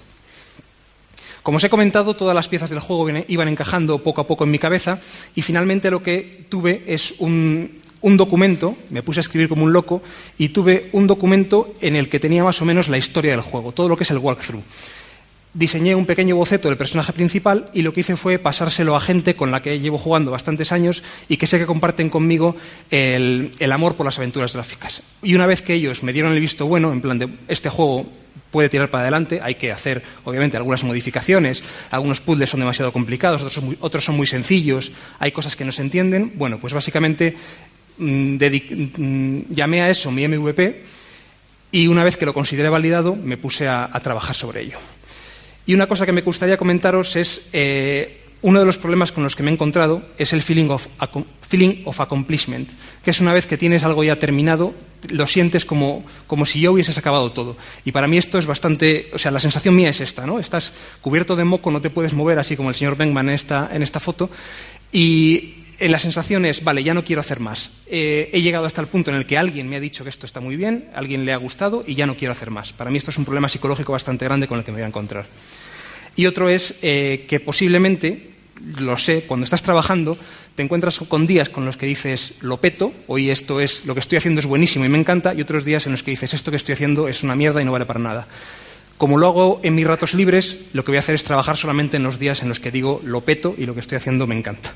Como 1.46 1.62
os 1.62 1.64
he 1.64 1.70
comentado, 1.70 2.18
todas 2.18 2.34
las 2.34 2.50
piezas 2.50 2.74
del 2.74 2.82
juego 2.82 3.06
iban 3.28 3.48
encajando 3.48 4.02
poco 4.02 4.20
a 4.20 4.26
poco 4.26 4.46
en 4.46 4.50
mi 4.50 4.58
cabeza 4.58 4.98
y 5.36 5.44
finalmente 5.44 5.92
lo 5.92 6.02
que 6.02 6.42
tuve 6.50 6.82
es 6.88 7.14
un, 7.20 7.70
un 8.02 8.18
documento, 8.18 8.76
me 8.90 9.04
puse 9.04 9.20
a 9.20 9.22
escribir 9.22 9.48
como 9.48 9.64
un 9.64 9.72
loco, 9.72 10.02
y 10.40 10.50
tuve 10.50 10.90
un 10.94 11.06
documento 11.06 11.76
en 11.82 11.96
el 11.96 12.10
que 12.10 12.20
tenía 12.20 12.44
más 12.44 12.60
o 12.64 12.66
menos 12.66 12.90
la 12.90 12.98
historia 12.98 13.30
del 13.30 13.42
juego, 13.42 13.74
todo 13.74 13.88
lo 13.88 13.96
que 13.96 14.06
es 14.06 14.10
el 14.10 14.18
walkthrough. 14.18 14.64
Diseñé 15.56 15.96
un 15.96 16.06
pequeño 16.06 16.36
boceto 16.36 16.68
del 16.68 16.78
personaje 16.78 17.14
principal 17.14 17.72
y 17.74 17.82
lo 17.82 17.94
que 17.94 18.02
hice 18.02 18.16
fue 18.16 18.38
pasárselo 18.38 18.96
a 18.96 19.02
gente 19.02 19.36
con 19.36 19.50
la 19.50 19.64
que 19.64 19.80
llevo 19.80 19.98
jugando 19.98 20.30
bastantes 20.30 20.72
años 20.72 21.02
y 21.28 21.38
que 21.38 21.48
sé 21.48 21.58
que 21.58 21.66
comparten 21.66 22.12
conmigo 22.12 22.56
el, 22.92 23.52
amor 23.72 23.96
por 23.96 24.06
las 24.06 24.20
aventuras 24.20 24.54
gráficas. 24.54 25.02
Y 25.24 25.34
una 25.34 25.48
vez 25.48 25.64
que 25.64 25.74
ellos 25.74 26.04
me 26.04 26.14
dieron 26.14 26.34
el 26.34 26.40
visto 26.40 26.68
bueno, 26.68 26.92
en 26.92 27.02
plan 27.02 27.18
de 27.18 27.28
este 27.48 27.70
juego 27.70 28.06
puede 28.52 28.70
tirar 28.70 28.92
para 28.92 29.02
adelante, 29.02 29.40
hay 29.42 29.56
que 29.56 29.72
hacer, 29.72 30.04
obviamente, 30.24 30.56
algunas 30.56 30.84
modificaciones, 30.84 31.64
algunos 31.90 32.22
puzzles 32.22 32.50
son 32.50 32.62
demasiado 32.62 32.94
complicados, 32.94 33.42
otros 33.42 33.54
son 33.54 33.66
muy, 33.66 33.78
otros 33.82 34.06
son 34.06 34.16
muy 34.16 34.28
sencillos, 34.28 34.92
hay 35.20 35.32
cosas 35.32 35.56
que 35.56 35.66
no 35.66 35.74
se 35.74 35.82
entienden. 35.82 36.34
Bueno, 36.36 36.58
pues 36.60 36.74
básicamente 36.74 37.36
Mm, 37.98 38.36
mm, 38.36 39.40
llamé 39.50 39.82
a 39.82 39.90
eso 39.90 40.12
mi 40.12 40.28
MVP 40.28 40.84
y 41.72 41.88
una 41.88 42.04
vez 42.04 42.18
que 42.18 42.26
lo 42.26 42.34
consideré 42.34 42.70
validado 42.70 43.16
me 43.16 43.38
puse 43.38 43.68
a, 43.68 43.90
trabajar 44.04 44.36
sobre 44.36 44.62
ello. 44.62 44.78
Y 45.66 45.74
una 45.74 45.88
cosa 45.88 46.06
que 46.06 46.12
me 46.12 46.22
gustaría 46.22 46.58
comentaros 46.58 47.16
es 47.16 47.50
eh, 47.54 48.26
uno 48.42 48.60
de 48.60 48.66
los 48.66 48.78
problemas 48.78 49.12
con 49.12 49.24
los 49.24 49.36
que 49.36 49.42
me 49.42 49.50
he 49.50 49.54
encontrado 49.54 50.04
es 50.20 50.32
el 50.32 50.44
feeling 50.44 50.70
of, 50.70 50.88
feeling 51.42 51.82
of 51.86 52.00
accomplishment, 52.00 52.70
que 53.04 53.10
es 53.10 53.20
una 53.20 53.34
vez 53.34 53.48
que 53.48 53.58
tienes 53.58 53.84
algo 53.84 54.04
ya 54.04 54.20
terminado, 54.20 54.76
lo 55.10 55.26
sientes 55.26 55.66
como, 55.66 56.06
como, 56.28 56.46
si 56.46 56.62
ya 56.62 56.70
hubieses 56.70 56.98
acabado 57.00 57.32
todo. 57.32 57.58
Y 57.86 57.92
para 57.92 58.08
mí 58.08 58.18
esto 58.18 58.38
es 58.38 58.46
bastante, 58.46 59.10
o 59.14 59.18
sea, 59.18 59.32
la 59.32 59.40
sensación 59.40 59.76
mía 59.76 59.90
es 59.90 60.00
esta, 60.00 60.28
¿no? 60.28 60.40
Estás 60.40 60.74
cubierto 61.02 61.36
de 61.36 61.44
moco, 61.44 61.72
no 61.72 61.82
te 61.82 61.90
puedes 61.90 62.14
mover, 62.14 62.38
así 62.38 62.56
como 62.56 62.70
el 62.70 62.76
señor 62.76 62.98
Bengman 62.98 63.30
en 63.30 63.36
esta, 63.36 63.70
en 63.74 63.82
esta 63.82 64.00
foto, 64.00 64.30
y 64.92 65.65
eh, 65.80 65.90
la 65.90 66.00
sensación 66.00 66.46
es, 66.46 66.64
vale, 66.64 66.84
ya 66.84 66.94
no 66.94 67.04
quiero 67.04 67.20
hacer 67.20 67.40
más. 67.40 67.72
Eh, 67.88 68.30
he 68.32 68.42
llegado 68.42 68.66
hasta 68.66 68.82
el 68.82 68.88
punto 68.88 69.12
en 69.12 69.18
el 69.18 69.26
que 69.26 69.38
alguien 69.38 69.68
me 69.68 69.76
ha 69.76 69.80
dicho 69.80 70.04
que 70.04 70.10
esto 70.10 70.26
está 70.26 70.40
muy 70.40 70.56
bien, 70.56 70.90
alguien 70.96 71.26
le 71.26 71.34
ha 71.34 71.38
gustado 71.38 71.84
y 71.86 71.96
ya 71.96 72.06
no 72.06 72.16
quiero 72.16 72.32
hacer 72.32 72.50
más. 72.50 72.74
Para 72.74 72.92
mí 72.92 72.98
esto 72.98 73.12
es 73.12 73.18
un 73.18 73.26
problema 73.26 73.50
psicológico 73.50 73.92
bastante 73.92 74.26
grande 74.26 74.48
con 74.48 74.58
el 74.58 74.64
que 74.64 74.72
me 74.72 74.78
voy 74.78 74.84
a 74.84 74.88
encontrar. 74.88 75.26
Y 76.16 76.28
otro 76.28 76.50
es 76.50 76.76
eh, 76.82 77.26
que 77.28 77.42
posiblemente, 77.42 78.32
lo 78.78 78.98
sé, 78.98 79.24
cuando 79.24 79.44
estás 79.44 79.64
trabajando, 79.64 80.18
te 80.56 80.64
encuentras 80.64 80.98
con 81.00 81.28
días 81.28 81.50
con 81.50 81.66
los 81.66 81.76
que 81.76 81.86
dices, 81.86 82.36
lo 82.40 82.58
peto, 82.58 82.94
hoy 83.08 83.30
esto 83.30 83.60
es, 83.60 83.86
lo 83.86 83.94
que 83.94 84.00
estoy 84.00 84.18
haciendo 84.18 84.40
es 84.40 84.46
buenísimo 84.46 84.86
y 84.86 84.90
me 84.90 84.98
encanta, 84.98 85.34
y 85.34 85.42
otros 85.42 85.66
días 85.66 85.86
en 85.86 85.92
los 85.92 86.04
que 86.04 86.12
dices, 86.12 86.34
esto 86.34 86.52
que 86.52 86.58
estoy 86.58 86.74
haciendo 86.74 87.10
es 87.10 87.24
una 87.24 87.36
mierda 87.36 87.62
y 87.62 87.66
no 87.66 87.74
vale 87.74 87.86
para 87.86 88.00
nada. 88.00 88.28
Como 88.98 89.18
lo 89.18 89.28
hago 89.28 89.60
en 89.62 89.76
mis 89.76 89.86
ratos 89.86 90.14
libres, 90.14 90.58
lo 90.72 90.86
que 90.86 90.92
voy 90.92 90.98
a 90.98 91.00
hacer 91.00 91.16
es 91.16 91.26
trabajar 91.26 91.58
solamente 91.58 91.98
en 91.98 92.04
los 92.04 92.18
días 92.18 92.42
en 92.42 92.48
los 92.48 92.62
que 92.62 92.72
digo, 92.72 93.02
lo 93.04 93.22
peto 93.22 93.54
y 93.58 93.66
lo 93.66 93.74
que 93.74 93.82
estoy 93.82 93.98
haciendo 93.98 94.26
me 94.26 94.38
encanta. 94.38 94.74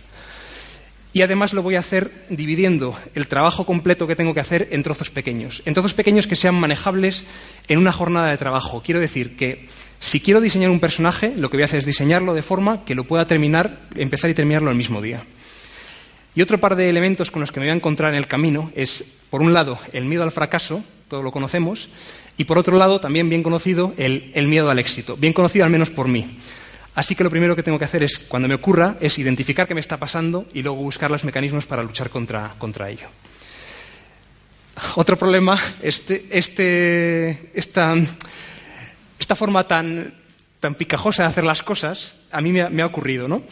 Y 1.11 1.23
además 1.23 1.53
lo 1.53 1.63
voy 1.63 1.75
a 1.75 1.79
hacer 1.79 2.11
dividiendo 2.29 2.95
el 3.15 3.27
trabajo 3.27 3.65
completo 3.65 4.05
que 4.05 4.15
tengo 4.15 4.35
que 4.35 4.41
hacer 4.41 4.67
en 4.71 4.83
trozos 4.83 5.09
pequeños, 5.09 5.63
en 5.65 5.73
trozos 5.73 5.95
pequeños 5.95 6.27
que 6.27 6.35
sean 6.35 6.55
manejables 6.55 7.25
en 7.67 7.79
una 7.79 7.91
jornada 7.91 8.29
de 8.29 8.37
trabajo. 8.37 8.83
Quiero 8.85 8.99
decir 8.99 9.35
que 9.35 9.67
si 9.99 10.19
quiero 10.19 10.39
diseñar 10.39 10.69
un 10.69 10.79
personaje, 10.79 11.33
lo 11.35 11.49
que 11.49 11.57
voy 11.57 11.63
a 11.63 11.65
hacer 11.65 11.79
es 11.79 11.85
diseñarlo 11.85 12.33
de 12.33 12.43
forma 12.43 12.85
que 12.85 12.95
lo 12.95 13.05
pueda 13.05 13.25
terminar, 13.25 13.79
empezar 13.95 14.29
y 14.29 14.35
terminarlo 14.35 14.69
el 14.69 14.77
mismo 14.77 15.01
día. 15.01 15.23
Y 16.35 16.41
otro 16.41 16.59
par 16.59 16.75
de 16.75 16.89
elementos 16.89 17.31
con 17.31 17.41
los 17.41 17.51
que 17.51 17.59
me 17.59 17.65
voy 17.65 17.71
a 17.71 17.75
encontrar 17.75 18.13
en 18.13 18.19
el 18.19 18.27
camino 18.27 18.71
es, 18.75 19.03
por 19.31 19.41
un 19.41 19.53
lado, 19.53 19.79
el 19.93 20.05
miedo 20.05 20.23
al 20.23 20.31
fracaso, 20.31 20.83
todo 21.07 21.23
lo 21.23 21.31
conocemos, 21.31 21.89
y 22.37 22.45
por 22.45 22.57
otro 22.57 22.77
lado, 22.77 23.01
también 23.01 23.29
bien 23.29 23.43
conocido, 23.43 23.93
el, 23.97 24.31
el 24.35 24.47
miedo 24.47 24.69
al 24.69 24.79
éxito, 24.79 25.17
bien 25.17 25.33
conocido 25.33 25.65
al 25.65 25.71
menos 25.71 25.89
por 25.89 26.07
mí. 26.07 26.37
Así 26.95 27.15
que 27.15 27.23
lo 27.23 27.29
primero 27.29 27.55
que 27.55 27.63
tengo 27.63 27.79
que 27.79 27.85
hacer 27.85 28.03
es, 28.03 28.19
cuando 28.19 28.47
me 28.47 28.55
ocurra, 28.55 28.97
es 28.99 29.17
identificar 29.19 29.67
qué 29.67 29.73
me 29.73 29.79
está 29.79 29.97
pasando 29.97 30.47
y 30.53 30.63
luego 30.63 30.77
buscar 30.77 31.11
los 31.11 31.23
mecanismos 31.23 31.65
para 31.65 31.83
luchar 31.83 32.09
contra, 32.09 32.55
contra 32.57 32.89
ello. 32.89 33.07
Otro 34.95 35.17
problema, 35.17 35.59
este, 35.81 36.25
este, 36.29 37.51
esta, 37.53 37.95
esta 39.19 39.35
forma 39.35 39.65
tan, 39.65 40.13
tan 40.59 40.75
picajosa 40.75 41.23
de 41.23 41.29
hacer 41.29 41.43
las 41.43 41.63
cosas, 41.63 42.13
a 42.31 42.41
mí 42.41 42.51
me 42.51 42.81
ha, 42.81 42.85
ocurrido, 42.85 43.27
¿no? 43.27 43.43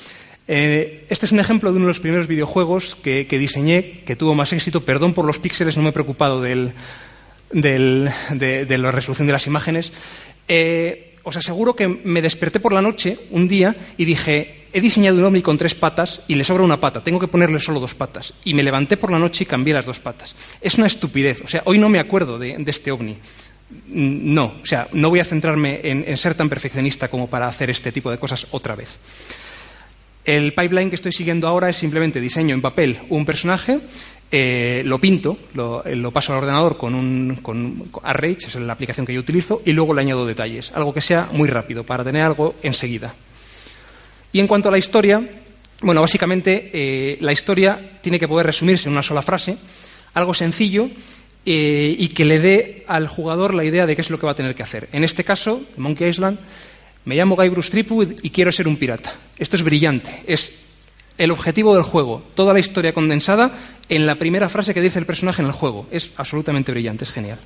Eh, 0.48 1.06
este 1.10 1.26
es 1.26 1.32
un 1.34 1.40
ejemplo 1.40 1.72
de 1.72 1.78
uno 1.78 1.86
de 1.86 1.92
los 1.92 2.00
primeros 2.00 2.28
videojuegos 2.28 2.96
que, 2.96 3.26
diseñé, 3.30 4.04
que 4.06 4.16
tuvo 4.16 4.36
más 4.36 4.54
éxito. 4.54 4.86
Perdón 4.86 5.14
por 5.14 5.26
los 5.26 5.40
píxeles, 5.40 5.76
no 5.76 5.84
me 5.84 5.90
he 5.90 5.94
preocupado 5.94 6.42
del, 6.42 6.74
del, 7.52 8.10
de, 8.32 8.66
de, 8.66 8.78
la 8.78 8.92
resolución 8.92 9.28
de 9.28 9.34
las 9.34 9.48
imágenes. 9.48 9.92
Eh, 10.48 11.14
os 11.28 11.36
aseguro 11.36 11.76
que 11.76 11.92
me 11.92 12.24
desperté 12.24 12.64
por 12.64 12.72
la 12.72 12.82
noche 12.82 13.20
un 13.36 13.52
día 13.52 13.76
y 14.00 14.08
dije, 14.08 14.72
he 14.72 14.80
diseñado 14.80 15.20
un 15.20 15.28
ovni 15.28 15.44
con 15.44 15.60
tres 15.60 15.76
patas 15.76 16.22
y 16.28 16.36
le 16.36 16.48
sobra 16.48 16.64
una 16.64 16.80
pata, 16.80 17.04
tengo 17.04 17.20
que 17.20 17.28
ponerle 17.28 17.60
solo 17.60 17.82
dos 17.84 17.96
patas. 17.96 18.34
Y 18.48 18.54
me 18.54 18.64
levanté 18.64 18.96
por 18.96 19.12
la 19.12 19.20
noche 19.20 19.44
y 19.44 19.48
cambié 19.48 19.74
las 19.74 19.86
dos 19.86 20.00
patas. 20.00 20.36
Es 20.62 20.76
una 20.80 20.88
estupidez, 20.88 21.42
o 21.44 21.48
sea, 21.48 21.64
hoy 21.66 21.80
no 21.80 21.90
me 21.90 22.00
acuerdo 22.00 22.40
de, 22.40 22.56
este 22.66 22.92
ovni. 22.92 23.18
Mm, 23.88 24.34
no, 24.34 24.56
o 24.64 24.66
sea, 24.66 24.88
no 24.94 25.10
voy 25.10 25.20
a 25.20 25.26
centrarme 25.26 25.82
en, 25.84 26.06
en 26.08 26.16
ser 26.16 26.34
tan 26.34 26.48
perfeccionista 26.48 27.10
como 27.10 27.28
para 27.28 27.50
hacer 27.50 27.70
este 27.70 27.92
tipo 27.92 28.10
de 28.10 28.18
cosas 28.18 28.48
otra 28.52 28.76
vez. 28.76 28.98
El 30.24 30.54
pipeline 30.54 30.90
que 30.90 30.96
estoy 30.96 31.12
siguiendo 31.12 31.48
ahora 31.48 31.70
es 31.70 31.78
simplemente 31.78 32.22
diseño 32.22 32.56
en 32.56 32.62
papel 32.62 33.00
un 33.10 33.26
personaje, 33.26 33.80
eh, 34.30 34.84
lo 34.86 35.00
pinto, 35.00 35.38
lo, 35.54 35.86
eh, 35.86 35.96
lo, 35.96 36.12
paso 36.12 36.34
al 36.34 36.40
ordenador 36.40 36.78
con 36.78 36.96
un 36.96 37.40
con 37.42 37.90
Arrange, 38.04 38.48
es 38.48 38.56
la 38.56 38.74
aplicación 38.74 39.06
que 39.06 39.14
yo 39.14 39.22
utilizo, 39.22 39.62
y 39.66 39.72
luego 39.72 39.94
le 39.94 40.02
añado 40.02 40.26
detalles, 40.26 40.72
algo 40.74 40.94
que 40.94 41.02
sea 41.02 41.30
muy 41.32 41.48
rápido, 41.48 41.86
para 41.86 42.04
tener 42.04 42.24
algo 42.24 42.56
enseguida. 42.62 43.16
Y 44.34 44.42
en 44.42 44.48
cuanto 44.48 44.68
a 44.68 44.72
la 44.72 44.78
historia, 44.78 45.22
bueno, 45.82 46.02
básicamente 46.02 46.70
eh, 46.74 47.18
la 47.22 47.32
historia 47.32 48.00
tiene 48.02 48.20
que 48.20 48.28
poder 48.28 48.48
resumirse 48.48 48.90
en 48.90 48.94
una 48.94 49.04
sola 49.04 49.22
frase, 49.22 49.58
algo 50.14 50.34
sencillo 50.34 50.90
y 51.50 52.10
que 52.10 52.26
le 52.26 52.40
dé 52.40 52.84
al 52.88 53.08
jugador 53.08 53.54
la 53.54 53.64
idea 53.64 53.86
de 53.86 53.96
qué 53.96 54.02
es 54.02 54.10
lo 54.10 54.20
que 54.20 54.26
va 54.26 54.34
a 54.34 54.36
tener 54.36 54.54
que 54.54 54.64
hacer. 54.64 54.90
En 54.92 55.06
este 55.06 55.24
caso, 55.24 55.62
Monkey 55.78 56.10
Island, 56.10 56.38
me 57.06 57.16
llamo 57.16 57.38
Guy 57.38 57.48
Bruce 57.48 57.72
Tripwood 57.72 58.16
y 58.22 58.32
quiero 58.32 58.52
ser 58.52 58.68
un 58.68 58.76
pirata. 58.76 59.16
Esto 59.38 59.56
es 59.56 59.64
brillante, 59.64 60.24
el 61.18 61.32
objetivo 61.32 61.74
del 61.74 61.84
juego, 61.84 62.24
toda 62.36 62.54
la 62.54 62.60
historia 62.60 62.94
condensada 62.94 63.52
en 63.90 64.06
la 64.06 64.16
primera 64.16 64.50
frase 64.50 64.74
que 64.74 64.82
dice 64.82 65.00
el 65.00 65.06
personaje 65.06 65.42
en 65.42 65.48
el 65.48 65.54
juego. 65.54 65.88
Es 65.92 66.12
absolutamente 66.18 66.72
brillante, 66.72 67.06
es 67.06 67.12
genial. 67.12 67.40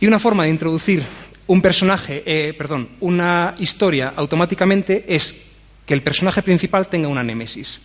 Y 0.00 0.06
una 0.06 0.18
forma 0.18 0.44
de 0.44 0.50
introducir 0.50 1.02
un 1.46 1.62
personaje, 1.62 2.22
eh, 2.26 2.54
perdón, 2.54 2.90
una 3.00 3.54
historia 3.58 4.12
automáticamente 4.16 5.04
es 5.08 5.34
que 5.86 5.94
el 5.94 6.02
personaje 6.02 6.42
principal 6.42 6.88
tenga 6.88 7.08
una 7.08 7.22
némesis. 7.22 7.80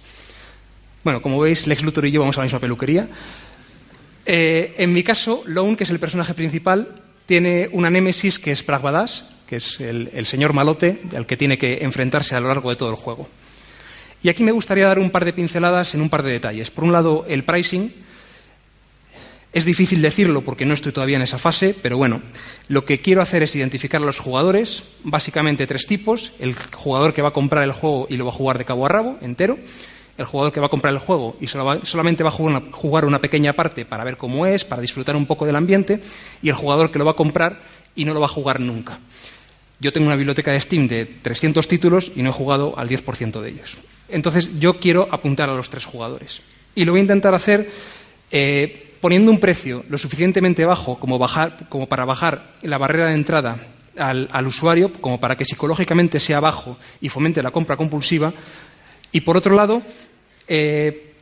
Bueno, 1.03 1.21
como 1.21 1.39
veis, 1.39 1.67
Lex 1.67 1.83
Luthor 1.83 2.05
y 2.05 2.11
yo 2.11 2.19
vamos 2.19 2.37
a 2.37 2.41
la 2.41 2.45
misma 2.45 2.59
peluquería. 2.59 3.07
Eh, 4.25 4.75
en 4.77 4.93
mi 4.93 5.03
caso, 5.03 5.43
Lone, 5.45 5.77
que 5.77 5.83
es 5.83 5.89
el 5.89 5.99
personaje 5.99 6.33
principal, 6.33 6.95
tiene 7.25 7.69
una 7.71 7.89
némesis 7.89 8.39
que 8.39 8.51
es 8.51 8.63
Pragvadas, 8.63 9.25
que 9.47 9.57
es 9.57 9.79
el, 9.79 10.09
el 10.13 10.25
señor 10.25 10.53
malote 10.53 11.01
al 11.15 11.25
que 11.25 11.37
tiene 11.37 11.57
que 11.57 11.79
enfrentarse 11.81 12.35
a 12.35 12.39
lo 12.39 12.47
largo 12.47 12.69
de 12.69 12.75
todo 12.75 12.89
el 12.89 12.95
juego. 12.95 13.29
Y 14.23 14.29
aquí 14.29 14.43
me 14.43 14.51
gustaría 14.51 14.87
dar 14.87 14.99
un 14.99 15.09
par 15.09 15.25
de 15.25 15.33
pinceladas 15.33 15.95
en 15.95 16.01
un 16.01 16.09
par 16.09 16.23
de 16.23 16.31
detalles. 16.31 16.69
Por 16.69 16.83
un 16.83 16.91
lado, 16.91 17.25
el 17.27 17.43
pricing. 17.43 17.91
Es 19.53 19.65
difícil 19.65 20.01
decirlo 20.01 20.41
porque 20.41 20.65
no 20.65 20.73
estoy 20.73 20.93
todavía 20.93 21.17
en 21.17 21.23
esa 21.23 21.37
fase, 21.37 21.75
pero 21.81 21.97
bueno, 21.97 22.21
lo 22.69 22.85
que 22.85 23.01
quiero 23.01 23.21
hacer 23.21 23.43
es 23.43 23.53
identificar 23.53 24.01
a 24.01 24.05
los 24.05 24.17
jugadores, 24.17 24.83
básicamente 25.03 25.67
tres 25.67 25.87
tipos, 25.87 26.31
el 26.39 26.55
jugador 26.55 27.13
que 27.13 27.21
va 27.21 27.29
a 27.29 27.33
comprar 27.33 27.65
el 27.65 27.73
juego 27.73 28.07
y 28.09 28.15
lo 28.15 28.23
va 28.23 28.31
a 28.31 28.35
jugar 28.35 28.57
de 28.57 28.63
cabo 28.63 28.85
a 28.85 28.89
rabo, 28.89 29.17
entero, 29.21 29.59
el 30.17 30.25
jugador 30.25 30.53
que 30.53 30.61
va 30.61 30.67
a 30.67 30.69
comprar 30.69 30.93
el 30.93 30.99
juego 30.99 31.35
y 31.41 31.47
solamente 31.47 32.23
va 32.23 32.29
a 32.29 32.31
jugar 32.71 33.03
una, 33.03 33.19
pequeña 33.19 33.51
parte 33.51 33.83
para 33.83 34.05
ver 34.05 34.15
cómo 34.15 34.45
es, 34.45 34.63
para 34.63 34.81
disfrutar 34.81 35.17
un 35.17 35.25
poco 35.25 35.45
del 35.45 35.57
ambiente, 35.57 36.01
y 36.41 36.47
el 36.47 36.55
jugador 36.55 36.89
que 36.89 36.99
lo 36.99 37.03
va 37.03 37.11
a 37.11 37.15
comprar 37.15 37.59
y 37.93 38.05
no 38.05 38.13
lo 38.13 38.21
va 38.21 38.27
a 38.27 38.29
jugar 38.29 38.61
nunca. 38.61 38.99
Yo 39.81 39.91
tengo 39.91 40.07
una 40.07 40.15
biblioteca 40.15 40.51
de 40.51 40.61
Steam 40.61 40.87
de 40.87 41.05
300 41.05 41.67
títulos 41.67 42.11
y 42.15 42.21
no 42.21 42.29
he 42.29 42.33
jugado 42.33 42.77
al 42.77 42.87
10% 42.87 43.41
de 43.41 43.49
ellos. 43.49 43.77
Entonces 44.11 44.59
yo 44.59 44.79
quiero 44.79 45.07
apuntar 45.11 45.49
a 45.49 45.53
los 45.53 45.69
tres 45.69 45.85
jugadores. 45.85 46.41
Y 46.75 46.85
lo 46.85 46.91
voy 46.91 46.99
a 46.99 47.03
intentar 47.03 47.33
hacer 47.33 47.69
eh, 48.31 48.91
poniendo 49.01 49.31
un 49.31 49.39
precio 49.39 49.83
lo 49.89 49.97
suficientemente 49.97 50.63
bajo 50.63 50.97
como, 50.99 51.19
para 51.19 52.05
bajar 52.05 52.53
la 52.61 52.77
barrera 52.77 53.07
de 53.07 53.15
entrada 53.15 53.57
al, 53.97 54.47
usuario, 54.47 54.93
como 54.93 55.19
para 55.19 55.35
que 55.35 55.43
psicológicamente 55.43 56.19
sea 56.19 56.39
bajo 56.39 56.77
y 57.01 57.09
fomente 57.09 57.43
la 57.43 57.51
compra 57.51 57.75
compulsiva, 57.75 58.31
y 59.11 59.21
por 59.21 59.35
otro 59.35 59.55
lado, 59.55 59.81
eh, 60.47 61.13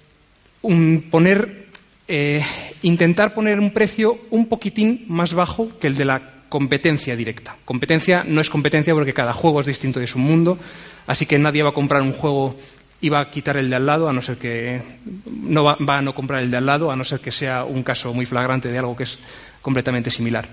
eh, 2.08 2.46
intentar 2.84 3.34
poner 3.34 3.60
un 3.60 3.72
precio 3.72 4.20
un 4.30 4.48
poquitín 4.48 5.06
más 5.08 5.34
bajo 5.34 5.70
que 5.80 5.88
el 5.88 5.96
de 5.96 6.06
la 6.06 6.22
competencia 6.50 7.16
directa. 7.16 7.56
Competencia 7.66 8.24
no 8.28 8.42
es 8.42 8.50
competencia 8.50 8.94
porque 8.94 9.14
cada 9.14 9.34
juego 9.34 9.62
es 9.62 9.68
distinto 9.68 10.00
de 10.00 10.08
su 10.08 10.20
mundo, 10.20 10.60
así 11.08 11.26
que 11.26 11.40
nadie 11.40 11.64
va 11.64 11.70
a 11.70 11.74
comprar 11.74 12.02
un 12.02 12.14
juego 12.14 12.56
iba 13.02 13.20
a 13.20 13.30
quitar 13.30 13.58
el 13.58 13.70
de 13.70 13.76
al 13.76 13.86
lado, 13.86 14.10
a 14.10 14.14
no 14.14 14.22
ser 14.22 14.38
que 14.38 14.82
no 15.26 15.64
va, 15.64 15.78
a 15.88 16.02
no 16.02 16.14
comprar 16.14 16.44
el 16.44 16.52
de 16.52 16.58
al 16.58 16.66
lado, 16.66 16.92
a 16.92 16.96
no 16.96 17.04
ser 17.04 17.20
que 17.20 17.32
sea 17.32 17.64
un 17.64 17.84
caso 17.84 18.14
muy 18.14 18.26
flagrante 18.26 18.70
de 18.70 18.78
algo 18.78 18.96
que 18.96 19.04
es 19.04 19.20
completamente 19.62 20.12
similar. 20.12 20.48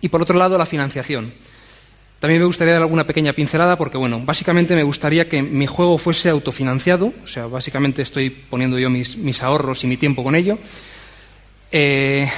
Y 0.00 0.08
por 0.08 0.22
otro 0.22 0.38
lado, 0.38 0.58
la 0.58 0.66
financiación. 0.66 1.32
También 2.20 2.40
me 2.40 2.46
gustaría 2.46 2.72
dar 2.72 2.82
alguna 2.82 3.06
pequeña 3.06 3.32
pincelada 3.32 3.76
porque, 3.76 3.98
bueno, 3.98 4.20
básicamente 4.24 4.74
me 4.74 4.82
gustaría 4.82 5.28
que 5.28 5.42
mi 5.42 5.66
juego 5.66 5.98
fuese 5.98 6.30
autofinanciado, 6.30 7.12
o 7.22 7.26
sea, 7.26 7.46
básicamente 7.46 8.00
estoy 8.00 8.30
poniendo 8.30 8.78
yo 8.78 8.88
mis, 8.88 9.16
mis 9.16 9.42
ahorros 9.42 9.84
y 9.84 9.86
mi 9.86 9.96
tiempo 9.96 10.24
con 10.24 10.34
ello. 10.34 10.58
Eh, 11.70 12.30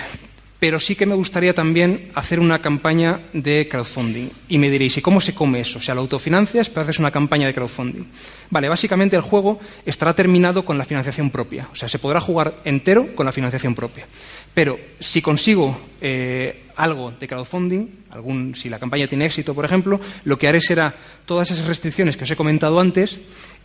pero 0.67 0.81
sí 0.81 0.97
que 0.97 1.07
me 1.07 1.15
gustaría 1.15 1.55
también 1.55 2.11
hacer 2.17 2.41
una 2.41 2.61
campaña 2.61 3.21
de 3.33 3.69
crowdfunding. 3.71 4.31
Y 4.49 4.59
me 4.59 4.69
diréis, 4.69 4.97
¿y 4.97 5.01
cómo 5.01 5.21
se 5.21 5.33
come 5.33 5.61
eso? 5.61 5.79
O 5.79 5.81
sea, 5.81 5.95
lo 5.95 6.01
autofinancias, 6.01 6.69
pero 6.69 6.81
haces 6.81 6.99
una 6.99 7.13
campaña 7.13 7.47
de 7.47 7.55
crowdfunding. 7.55 8.03
Vale, 8.51 8.69
básicamente 8.69 9.15
el 9.15 9.23
juego 9.23 9.61
estará 9.85 10.13
terminado 10.17 10.65
con 10.65 10.77
la 10.77 10.85
financiación 10.85 11.31
propia. 11.31 11.69
O 11.71 11.77
sea, 11.77 11.89
se 11.89 12.01
podrá 12.01 12.21
jugar 12.21 12.57
entero 12.65 13.15
con 13.15 13.27
la 13.27 13.31
financiación 13.31 13.77
propia. 13.77 14.09
Pero 14.55 14.77
si 14.99 15.23
consigo 15.23 15.81
eh, 16.01 16.65
algo 16.75 17.13
de 17.13 17.29
crowdfunding, 17.29 17.87
algún, 18.11 18.57
si 18.57 18.69
la 18.69 18.81
campaña 18.81 19.07
tiene 19.07 19.27
éxito, 19.27 19.55
por 19.55 19.65
ejemplo, 19.65 20.01
lo 20.25 20.37
que 20.37 20.49
haré 20.49 20.61
será 20.61 20.93
todas 21.27 21.49
esas 21.53 21.67
restricciones 21.67 22.17
que 22.17 22.25
os 22.25 22.31
he 22.33 22.35
comentado 22.35 22.81
antes, 22.81 23.21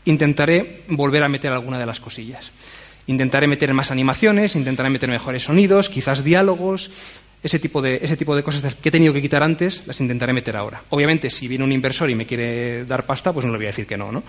intentaré 0.05 0.83
volver 0.89 1.23
a 1.23 1.29
meter 1.29 1.51
alguna 1.51 1.79
de 1.79 1.87
las 1.87 1.99
cosillas. 1.99 2.51
Intentaré 3.11 3.45
meter 3.45 3.73
más 3.73 3.91
animaciones, 3.91 4.55
intentaré 4.55 4.89
meter 4.89 5.09
mejores 5.09 5.43
sonidos, 5.43 5.89
quizás 5.89 6.23
diálogos, 6.23 6.89
ese 7.43 7.59
tipo, 7.59 7.81
de, 7.81 7.99
ese 8.01 8.15
tipo 8.15 8.37
de 8.37 8.41
cosas 8.41 8.73
que 8.73 8.87
he 8.87 8.91
tenido 8.91 9.11
que 9.11 9.21
quitar 9.21 9.43
antes, 9.43 9.83
las 9.85 9.99
intentaré 9.99 10.31
meter 10.31 10.55
ahora. 10.55 10.81
Obviamente, 10.91 11.29
si 11.29 11.49
viene 11.49 11.65
un 11.65 11.73
inversor 11.73 12.09
y 12.09 12.15
me 12.15 12.25
quiere 12.25 12.85
dar 12.85 13.05
pasta, 13.05 13.33
pues 13.33 13.45
no 13.45 13.51
le 13.51 13.57
voy 13.57 13.65
a 13.65 13.75
decir 13.75 13.85
que 13.85 13.97
no, 13.97 14.13
¿no? 14.13 14.23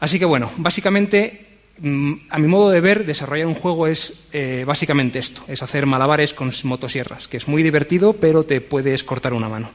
Así 0.00 0.18
que 0.18 0.24
bueno, 0.24 0.50
básicamente, 0.56 1.46
mm, 1.78 2.12
a 2.28 2.38
mi 2.40 2.48
modo 2.48 2.70
de 2.70 2.80
ver, 2.80 3.06
desarrollar 3.06 3.46
un 3.46 3.54
juego 3.54 3.86
es 3.86 4.14
eh, 4.32 4.64
básicamente 4.66 5.20
esto, 5.20 5.44
es 5.46 5.62
hacer 5.62 5.86
malabares 5.86 6.34
con 6.34 6.50
motosierras, 6.64 7.28
que 7.28 7.36
es 7.36 7.46
muy 7.46 7.62
divertido, 7.62 8.14
pero 8.14 8.42
te 8.42 8.60
puedes 8.60 9.04
cortar 9.04 9.32
una 9.32 9.48
mano. 9.48 9.70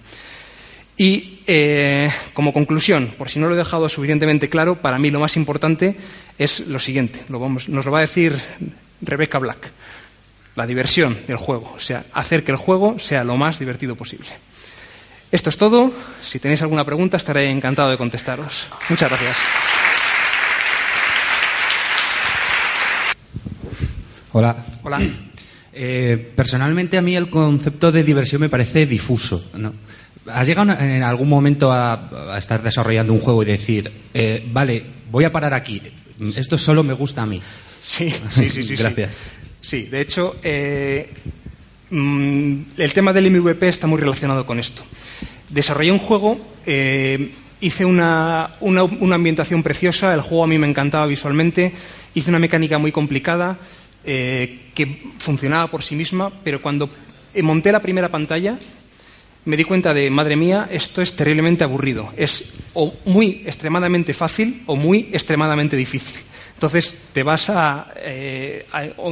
Y 0.98 1.40
eh, 1.48 2.12
como 2.34 2.54
conclusión, 2.54 3.08
por 3.18 3.30
si 3.30 3.40
no 3.40 3.48
lo 3.48 3.56
he 3.56 3.58
dejado 3.58 3.90
suficientemente 3.90 4.50
claro, 4.50 4.76
para 4.76 5.00
mí 5.00 5.10
lo 5.10 5.20
más 5.20 5.38
importante 5.38 5.96
es 6.44 6.68
lo 6.68 6.80
siguiente, 6.80 7.22
nos 7.30 7.86
lo 7.86 7.92
va 7.92 8.00
a 8.00 8.02
decir 8.02 8.40
Rebecca 9.02 9.38
Black, 9.38 9.72
la 10.56 10.66
diversión 10.66 11.16
del 11.28 11.38
juego, 11.38 11.74
o 11.76 11.80
sea, 11.80 12.06
hacer 12.14 12.44
que 12.44 12.52
el 12.52 12.58
juego 12.58 12.98
sea 13.00 13.24
lo 13.24 13.38
más 13.38 13.60
divertido 13.60 13.96
posible. 13.96 14.30
Esto 15.32 15.50
es 15.50 15.58
todo. 15.58 15.94
Si 16.28 16.40
tenéis 16.40 16.62
alguna 16.62 16.84
pregunta, 16.84 17.16
estaré 17.16 17.50
encantado 17.50 17.90
de 17.90 17.98
contestaros. 17.98 18.68
Muchas 18.90 19.10
gracias. 19.10 19.38
Hola. 24.34 24.56
Hola. 24.84 25.00
Eh, 25.74 26.34
personalmente 26.36 26.98
a 26.98 27.02
mí 27.02 27.16
el 27.16 27.30
concepto 27.30 27.92
de 27.94 28.04
diversión 28.04 28.42
me 28.42 28.50
parece 28.50 28.86
difuso. 28.86 29.52
¿no? 29.58 29.74
¿Has 30.28 30.48
llegado 30.48 30.74
en 30.74 31.04
algún 31.04 31.30
momento 31.30 31.72
a, 31.72 32.36
estar 32.38 32.62
desarrollando 32.62 33.14
un 33.14 33.20
juego 33.20 33.44
y 33.44 33.46
decir, 33.46 33.92
eh, 34.14 34.46
vale, 34.52 34.84
voy 35.10 35.24
a 35.24 35.32
parar 35.32 35.54
aquí, 35.54 35.82
esto 36.36 36.58
solo 36.58 36.84
me 36.84 36.94
gusta 36.94 37.24
a 37.24 37.26
mí? 37.26 37.42
Sí, 37.84 38.14
sí, 38.32 38.50
sí. 38.50 38.64
sí 38.64 38.76
Gracias. 38.76 39.12
Sí. 39.60 39.84
de 39.84 40.02
hecho, 40.02 40.36
eh, 40.44 41.10
mm, 41.90 42.62
el 42.78 42.94
tema 42.94 43.14
del 43.14 43.32
MVP 43.32 43.68
está 43.68 43.88
muy 43.88 44.00
relacionado 44.00 44.46
con 44.46 44.60
esto. 44.60 44.84
Desarrollé 45.50 45.92
un 45.92 46.00
juego, 46.00 46.40
eh, 46.66 47.32
hice 47.60 47.86
una, 47.86 48.52
una, 48.62 49.16
ambientación 49.16 49.64
preciosa, 49.64 50.14
el 50.14 50.22
juego 50.22 50.44
a 50.44 50.48
mí 50.48 50.58
me 50.58 50.68
encantaba 50.68 51.06
visualmente, 51.06 51.74
hice 52.14 52.30
una 52.30 52.40
mecánica 52.40 52.78
muy 52.78 52.92
complicada 52.92 53.58
que 54.04 55.04
funcionaba 55.20 55.70
por 55.70 55.84
sí 55.84 55.96
misma, 55.96 56.32
pero 56.44 56.60
cuando 56.60 56.90
monté 57.44 57.72
la 57.72 57.84
primera 57.84 58.10
pantalla, 58.10 58.58
me 59.46 59.58
di 59.58 59.64
cuenta 59.64 59.94
de, 59.94 60.10
madre 60.10 60.36
mía, 60.36 60.68
esto 60.72 61.02
es 61.02 61.16
terriblemente 61.16 61.64
aburrido. 61.64 62.12
Es 62.18 62.46
o 62.74 62.94
muy 63.06 63.44
extremadamente 63.46 64.14
fácil 64.14 64.64
o 64.66 64.76
muy 64.76 65.10
extremadamente 65.12 65.76
difícil. 65.76 66.22
Entonces, 66.54 66.94
te 67.12 67.24
vas 67.24 67.50
a, 67.50 67.92
eh, 67.98 68.68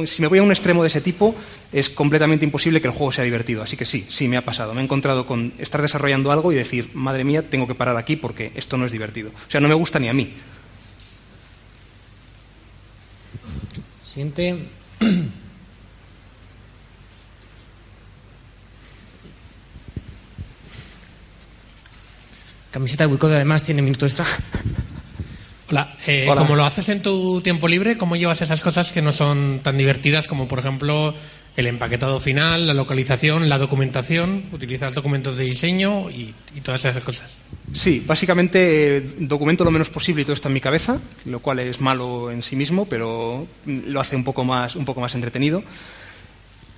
Si 0.06 0.22
me 0.22 0.28
voy 0.28 0.38
a 0.38 0.42
un 0.44 0.52
extremo 0.52 0.82
de 0.82 0.86
ese 0.86 1.00
tipo, 1.00 1.34
es 1.72 1.90
completamente 1.90 2.44
imposible 2.44 2.80
que 2.80 2.86
el 2.86 2.92
juego 2.94 3.10
sea 3.10 3.24
divertido. 3.24 3.62
Así 3.62 3.76
que 3.76 3.84
sí, 3.84 4.06
sí, 4.08 4.28
me 4.28 4.36
ha 4.36 4.44
pasado. 4.44 4.72
Me 4.72 4.80
he 4.80 4.84
encontrado 4.84 5.26
con 5.26 5.52
estar 5.58 5.82
desarrollando 5.82 6.30
algo 6.30 6.52
y 6.52 6.54
decir, 6.54 6.90
madre 6.94 7.24
mía, 7.24 7.42
tengo 7.42 7.66
que 7.66 7.74
parar 7.74 7.96
aquí 7.96 8.14
porque 8.14 8.52
esto 8.54 8.76
no 8.76 8.86
es 8.86 8.92
divertido. 8.92 9.30
O 9.30 9.50
sea, 9.50 9.60
no 9.60 9.66
me 9.66 9.74
gusta 9.74 9.98
ni 9.98 10.08
a 10.08 10.12
mí. 10.12 10.32
Siente. 14.04 14.56
Camiseta 22.70 23.04
de 23.04 23.08
boicot 23.08 23.32
además 23.32 23.64
tiene 23.64 23.82
minuto 23.82 24.06
extra. 24.06 24.26
Eh, 26.06 26.26
Hola. 26.28 26.42
Como 26.42 26.56
lo 26.56 26.64
haces 26.64 26.88
en 26.88 27.00
tu 27.00 27.40
tiempo 27.42 27.68
libre, 27.68 27.96
¿cómo 27.96 28.16
llevas 28.16 28.42
esas 28.42 28.62
cosas 28.62 28.90
que 28.90 29.02
no 29.02 29.12
son 29.12 29.60
tan 29.62 29.78
divertidas 29.78 30.26
como, 30.26 30.48
por 30.48 30.58
ejemplo, 30.58 31.14
el 31.56 31.66
empaquetado 31.66 32.18
final, 32.20 32.66
la 32.66 32.74
localización, 32.74 33.48
la 33.48 33.58
documentación? 33.58 34.44
¿Utilizas 34.50 34.94
documentos 34.94 35.36
de 35.36 35.44
diseño 35.44 36.10
y, 36.10 36.34
todas 36.62 36.84
esas 36.84 37.04
cosas? 37.04 37.36
Sí, 37.72 38.02
básicamente 38.04 38.96
eh, 38.96 39.00
documento 39.18 39.62
lo 39.62 39.70
menos 39.70 39.90
posible 39.90 40.22
y 40.22 40.24
todo 40.24 40.34
está 40.34 40.48
en 40.48 40.54
mi 40.54 40.60
cabeza, 40.60 40.98
lo 41.24 41.38
cual 41.38 41.60
es 41.60 41.80
malo 41.80 42.32
en 42.32 42.42
sí 42.42 42.56
mismo, 42.56 42.86
pero 42.86 43.46
lo 43.64 44.00
hace 44.00 44.16
un 44.16 44.24
poco 44.24 44.44
más, 44.44 44.74
un 44.74 44.84
poco 44.84 45.00
más 45.00 45.14
entretenido. 45.14 45.62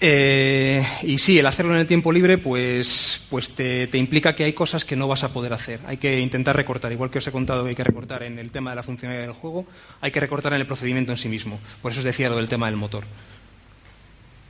Eh, 0.05 0.85
y 1.05 1.17
sí, 1.19 1.39
el 1.39 1.47
hacerlo 1.47 1.75
en 1.75 1.79
el 1.79 1.87
tiempo 1.87 2.11
libre, 2.11 2.37
pues, 2.37 3.25
pues 3.31 3.51
te, 3.51 3.89
implica 3.93 4.35
que 4.35 4.43
hay 4.43 4.53
cosas 4.53 4.85
que 4.85 4.97
no 4.97 5.07
vas 5.07 5.23
a 5.23 5.33
poder 5.33 5.53
hacer. 5.53 5.79
Hay 5.87 5.99
que 5.99 6.19
intentar 6.19 6.57
recortar, 6.57 6.91
igual 6.91 7.09
que 7.09 7.19
os 7.19 7.27
he 7.29 7.31
contado 7.31 7.63
que 7.63 7.69
hay 7.69 7.77
que 7.77 7.85
recortar 7.85 8.25
en 8.25 8.37
el 8.41 8.51
tema 8.51 8.71
de 8.71 8.77
la 8.77 8.83
funcionalidad 8.83 9.27
del 9.27 9.37
juego, 9.37 9.65
hay 10.01 10.11
que 10.11 10.19
recortar 10.19 10.55
en 10.55 10.61
el 10.61 10.67
procedimiento 10.67 11.13
en 11.13 11.19
sí 11.19 11.29
mismo. 11.29 11.61
Por 11.81 11.93
eso 11.93 12.01
os 12.01 12.05
decía 12.05 12.29
lo 12.29 12.37
del 12.39 12.49
tema 12.49 12.67
del 12.67 12.75
motor. 12.75 13.05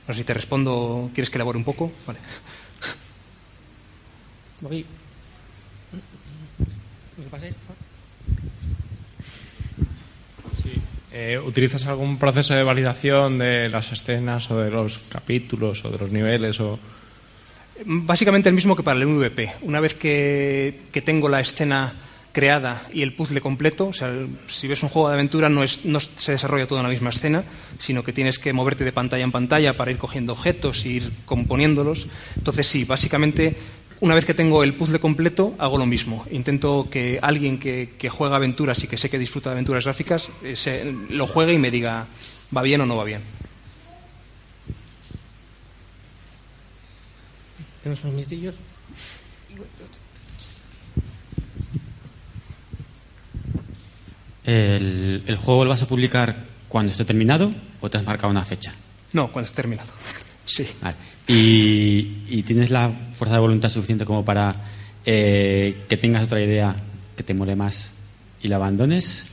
No 0.07 0.13
sé 0.15 0.21
si 0.21 0.25
te 0.25 0.33
respondo, 0.33 1.11
¿quieres 1.13 1.29
que 1.29 1.37
elabore 1.37 1.59
un 1.59 1.65
poco? 1.65 1.91
Vale. 2.07 2.17
Eh, 11.15 11.37
¿Utilizas 11.37 11.85
algún 11.85 12.17
proceso 12.17 12.55
de 12.55 12.63
validación 12.63 13.37
de 13.37 13.69
las 13.69 13.91
escenas 13.91 14.49
o 14.49 14.57
de 14.57 14.71
los 14.71 14.97
capítulos 15.09 15.85
o 15.85 15.91
de 15.91 15.99
los 15.99 16.09
niveles? 16.09 16.59
O... 16.59 16.79
Básicamente 17.85 18.49
el 18.49 18.55
mismo 18.55 18.75
que 18.75 18.81
para 18.81 18.99
el 18.99 19.05
MVP. 19.05 19.53
Una 19.61 19.79
vez 19.79 19.93
que, 19.93 20.81
tengo 21.05 21.29
la 21.29 21.39
escena 21.39 21.93
creada 22.31 22.81
y 22.91 23.03
el 23.03 23.13
puzzle 23.13 23.41
completo, 23.41 23.89
o 23.89 23.93
sea, 23.93 24.11
si 24.47 24.67
ves 24.67 24.81
un 24.81 24.89
juego 24.89 25.09
de 25.09 25.13
aventura 25.13 25.49
no, 25.49 25.63
es, 25.63 25.85
no 25.85 25.99
se 25.99 26.31
desarrolla 26.31 26.65
toda 26.65 26.81
la 26.81 26.89
misma 26.89 27.11
escena, 27.11 27.43
sino 27.77 28.01
que 28.01 28.11
tienes 28.11 28.39
que 28.39 28.51
moverte 28.51 28.83
de 28.83 28.91
pantalla 28.91 29.23
en 29.23 29.31
pantalla 29.31 29.77
para 29.77 29.91
ir 29.91 29.99
cogiendo 29.99 30.33
objetos 30.33 30.83
e 30.85 30.89
ir 30.89 31.11
componiéndolos. 31.25 32.07
Entonces 32.35 32.65
sí, 32.65 32.85
básicamente 32.85 33.55
una 34.03 34.15
vez 34.15 34.25
que 34.25 34.33
tengo 34.33 34.65
el 34.65 34.73
puzzle 34.73 34.99
completo, 34.99 35.55
hago 35.59 35.77
lo 35.77 35.85
mismo. 35.85 36.25
Intento 36.29 36.89
que 36.91 37.19
alguien 37.21 37.57
que, 37.57 38.09
juega 38.09 38.35
aventuras 38.35 38.83
y 38.83 38.87
que 38.87 38.97
sé 38.97 39.09
que 39.09 39.17
disfruta 39.17 39.49
de 39.49 39.53
aventuras 39.53 39.85
gráficas 39.85 40.27
eh, 40.43 40.93
lo 41.09 41.25
juegue 41.25 41.53
y 41.53 41.57
me 41.57 41.71
diga, 41.71 42.05
¿va 42.55 42.61
bien 42.63 42.81
o 42.81 42.85
no 42.85 42.97
va 42.97 43.05
bien? 43.05 43.21
Tenemos 47.81 48.03
unos 48.03 48.15
minutillos. 48.17 48.55
¿El, 54.43 55.23
¿El 55.25 55.37
juego 55.37 55.63
lo 55.63 55.69
vas 55.69 55.81
a 55.81 55.87
publicar 55.87 56.35
cuando 56.67 56.91
esté 56.91 57.05
terminado 57.05 57.53
o 57.79 57.89
te 57.89 57.99
has 57.99 58.03
marcado 58.03 58.31
una 58.31 58.43
fecha? 58.43 58.73
No, 59.13 59.31
cuando 59.31 59.47
esté 59.47 59.61
terminado. 59.61 59.89
Sí. 60.45 60.67
Vale. 60.81 60.97
¿Y, 61.27 62.23
y 62.29 62.43
tienes 62.43 62.69
la 62.69 62.91
fuerza 63.13 63.35
de 63.35 63.41
voluntad 63.41 63.69
suficiente 63.69 64.05
como 64.05 64.25
para 64.25 64.55
eh, 65.05 65.83
que 65.87 65.97
tengas 65.97 66.23
otra 66.23 66.41
idea 66.41 66.75
que 67.15 67.23
te 67.23 67.33
mole 67.33 67.55
más 67.55 67.95
y 68.41 68.47
la 68.47 68.57
abandones? 68.57 69.27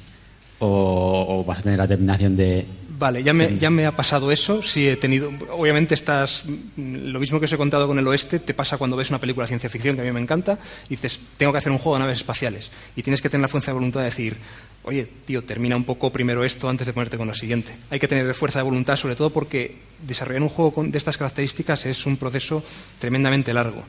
¿O, 0.59 1.43
vas 1.47 1.61
a 1.61 1.63
tener 1.63 1.79
la 1.79 1.87
determinación 1.87 2.37
de, 2.37 2.67
Vale, 3.01 3.23
ya 3.23 3.33
me, 3.33 3.57
ya 3.57 3.71
me 3.71 3.87
ha 3.87 3.93
pasado 3.93 4.31
eso. 4.31 4.63
Sí 4.63 4.87
he 4.87 4.95
tenido. 4.95 5.33
Obviamente, 5.53 5.95
estás. 5.95 6.45
Lo 6.77 7.19
mismo 7.19 7.41
que 7.41 7.47
os 7.47 7.53
he 7.53 7.57
contado 7.57 7.87
con 7.87 7.99
el 7.99 8.07
oeste, 8.07 8.41
te 8.41 8.53
pasa 8.53 8.77
cuando 8.77 8.95
ves 8.95 9.09
una 9.09 9.19
película 9.19 9.45
de 9.45 9.49
ciencia 9.49 9.71
ficción 9.71 9.97
que 9.97 10.03
a 10.03 10.05
mí 10.05 10.13
me 10.13 10.21
encanta. 10.21 10.59
Y 10.85 10.91
dices, 10.91 11.19
tengo 11.39 11.51
que 11.51 11.57
hacer 11.57 11.73
un 11.73 11.79
juego 11.79 11.97
de 11.97 12.01
naves 12.01 12.19
espaciales. 12.19 12.71
Y 12.97 13.03
tienes 13.03 13.23
que 13.23 13.31
tener 13.31 13.41
la 13.41 13.49
fuerza 13.49 13.71
de 13.71 13.77
voluntad 13.77 14.01
de 14.01 14.05
decir, 14.05 14.37
oye, 14.83 15.09
tío, 15.25 15.43
termina 15.43 15.77
un 15.77 15.85
poco 15.85 16.13
primero 16.13 16.45
esto 16.45 16.69
antes 16.69 16.87
de 16.87 16.93
ponerte 16.93 17.17
con 17.17 17.27
lo 17.27 17.35
siguiente. 17.35 17.73
Hay 17.89 17.99
que 17.99 18.07
tener 18.07 18.35
fuerza 18.35 18.59
de 18.59 18.65
voluntad, 18.65 18.99
sobre 18.99 19.17
todo 19.17 19.31
porque 19.31 19.79
desarrollar 20.07 20.43
un 20.43 20.51
juego 20.51 20.75
con, 20.75 20.91
de 20.91 20.99
estas 20.99 21.17
características 21.17 21.87
es 21.87 22.05
un 22.05 22.19
proceso 22.19 22.63
tremendamente 22.99 23.55
largo. 23.55 23.81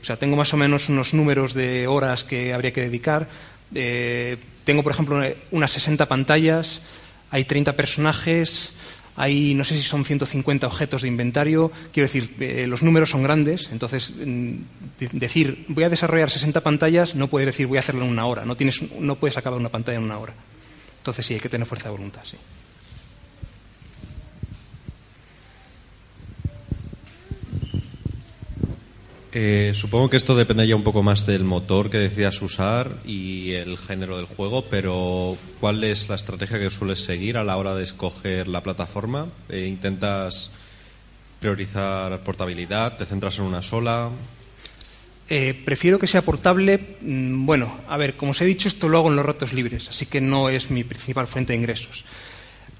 O 0.00 0.04
sea, 0.04 0.16
tengo 0.16 0.36
más 0.36 0.54
o 0.54 0.56
menos 0.56 0.88
unos 0.88 1.12
números 1.12 1.54
de 1.54 1.88
horas 1.88 2.22
que 2.22 2.54
habría 2.54 2.72
que 2.72 2.82
dedicar. 2.82 3.28
Eh, 3.74 4.36
tengo, 4.64 4.84
por 4.84 4.92
ejemplo, 4.92 5.20
unas 5.50 5.72
60 5.72 6.06
pantallas 6.06 6.82
hay 7.30 7.44
30 7.44 7.76
personajes, 7.76 8.70
hay 9.16 9.54
no 9.54 9.64
sé 9.64 9.76
si 9.76 9.82
son 9.82 10.04
150 10.04 10.66
objetos 10.66 11.02
de 11.02 11.08
inventario. 11.08 11.70
Quiero 11.92 12.08
decir, 12.08 12.34
eh, 12.40 12.66
los 12.66 12.82
números 12.82 13.10
son 13.10 13.22
grandes, 13.22 13.68
entonces 13.72 14.12
mm, 14.16 14.54
decir 15.12 15.64
voy 15.68 15.84
a 15.84 15.90
desarrollar 15.90 16.30
60 16.30 16.60
pantallas 16.62 17.14
no 17.14 17.28
puedes 17.28 17.46
decir 17.46 17.66
voy 17.66 17.76
a 17.76 17.80
hacerlo 17.80 18.04
en 18.04 18.10
una 18.10 18.26
hora. 18.26 18.44
No, 18.44 18.56
tienes, 18.56 18.80
no 18.98 19.16
puedes 19.16 19.36
acabar 19.36 19.58
una 19.58 19.68
pantalla 19.68 19.98
en 19.98 20.04
una 20.04 20.18
hora. 20.18 20.34
Entonces 20.98 21.24
sí, 21.26 21.34
hay 21.34 21.40
que 21.40 21.48
tener 21.48 21.66
fuerza 21.66 21.88
de 21.88 21.92
voluntad, 21.92 22.22
sí. 22.24 22.36
Eh, 29.32 29.72
supongo 29.74 30.10
que 30.10 30.16
esto 30.16 30.34
depende 30.34 30.66
ya 30.66 30.74
un 30.74 30.82
poco 30.82 31.04
más 31.04 31.24
del 31.24 31.44
motor 31.44 31.88
que 31.88 31.98
decidas 31.98 32.42
usar 32.42 32.96
y 33.04 33.52
el 33.52 33.78
género 33.78 34.16
del 34.16 34.26
juego, 34.26 34.64
pero 34.64 35.36
¿cuál 35.60 35.84
es 35.84 36.08
la 36.08 36.16
estrategia 36.16 36.58
que 36.58 36.70
sueles 36.70 37.04
seguir 37.04 37.36
a 37.36 37.44
la 37.44 37.56
hora 37.56 37.76
de 37.76 37.84
escoger 37.84 38.48
la 38.48 38.62
plataforma? 38.64 39.28
Eh, 39.48 39.66
¿Intentas 39.68 40.50
priorizar 41.38 42.18
portabilidad? 42.24 42.96
¿Te 42.96 43.06
centras 43.06 43.38
en 43.38 43.44
una 43.44 43.62
sola? 43.62 44.10
Eh, 45.28 45.54
prefiero 45.64 46.00
que 46.00 46.08
sea 46.08 46.22
portable. 46.22 46.96
Mm, 47.00 47.46
bueno, 47.46 47.72
a 47.88 47.96
ver, 47.96 48.14
como 48.14 48.32
os 48.32 48.40
he 48.40 48.44
dicho, 48.44 48.66
esto 48.66 48.88
lo 48.88 48.98
hago 48.98 49.10
en 49.10 49.16
los 49.16 49.24
ratos 49.24 49.52
libres, 49.52 49.88
así 49.88 50.06
que 50.06 50.20
no 50.20 50.48
es 50.48 50.72
mi 50.72 50.82
principal 50.82 51.28
fuente 51.28 51.52
de 51.52 51.60
ingresos. 51.60 52.04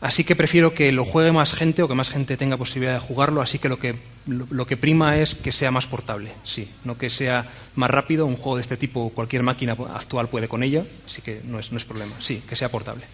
Así 0.01 0.25
que 0.25 0.35
prefiero 0.35 0.73
que 0.73 0.93
lo 0.93 1.05
juegue 1.05 1.31
más 1.31 1.53
gente 1.53 1.83
o 1.83 1.89
que 1.89 1.95
más 1.95 2.09
gente 2.09 2.39
tenga 2.39 2.57
posibilidad 2.57 2.95
de 2.95 3.01
jugarlo, 3.01 3.43
así 3.43 3.59
que 3.59 3.69
lo 3.69 3.79
que, 3.79 3.97
lo, 4.27 4.67
que 4.67 4.79
prima 4.79 5.19
es 5.19 5.35
que 5.35 5.53
sea 5.53 5.71
más 5.71 5.87
portable, 5.87 6.33
sí, 6.43 6.71
no 6.85 6.97
que 6.97 7.11
sea 7.11 7.47
más 7.75 7.91
rápido. 7.91 8.25
Un 8.25 8.37
juego 8.37 8.57
de 8.57 8.63
este 8.63 8.79
tipo 8.79 9.11
cualquier 9.11 9.43
máquina 9.43 9.73
actual 9.73 10.29
puede 10.29 10.49
con 10.49 10.63
ella, 10.63 10.85
así 11.05 11.21
que 11.21 11.43
no 11.45 11.59
es, 11.59 11.71
no 11.71 11.77
es 11.77 11.85
problema, 11.85 12.15
sí, 12.19 12.43
que 12.49 12.57
sea 12.57 12.71
portable. 12.71 13.05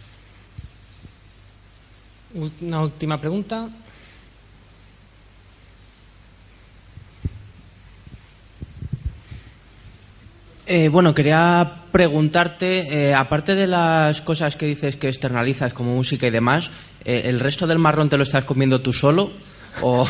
Una 2.61 2.83
última 2.83 3.21
pregunta. 3.21 3.69
Eh, 10.69 10.89
bueno, 10.89 11.15
quería 11.15 11.83
preguntarte, 11.93 13.11
eh, 13.11 13.15
aparte 13.15 13.55
de 13.55 13.69
las 13.69 14.21
cosas 14.21 14.57
que 14.57 14.67
dices 14.67 14.97
que 14.97 15.09
externalizas 15.09 15.73
como 15.73 15.95
música 15.95 16.27
y 16.27 16.31
demás, 16.31 16.71
eh, 17.05 17.23
¿el 17.27 17.39
resto 17.39 17.69
del 17.69 17.79
marrón 17.79 18.09
te 18.09 18.17
lo 18.17 18.25
estás 18.25 18.45
comiendo 18.45 18.81
tú 18.81 18.93
solo? 18.93 19.31
¿O, 19.81 20.09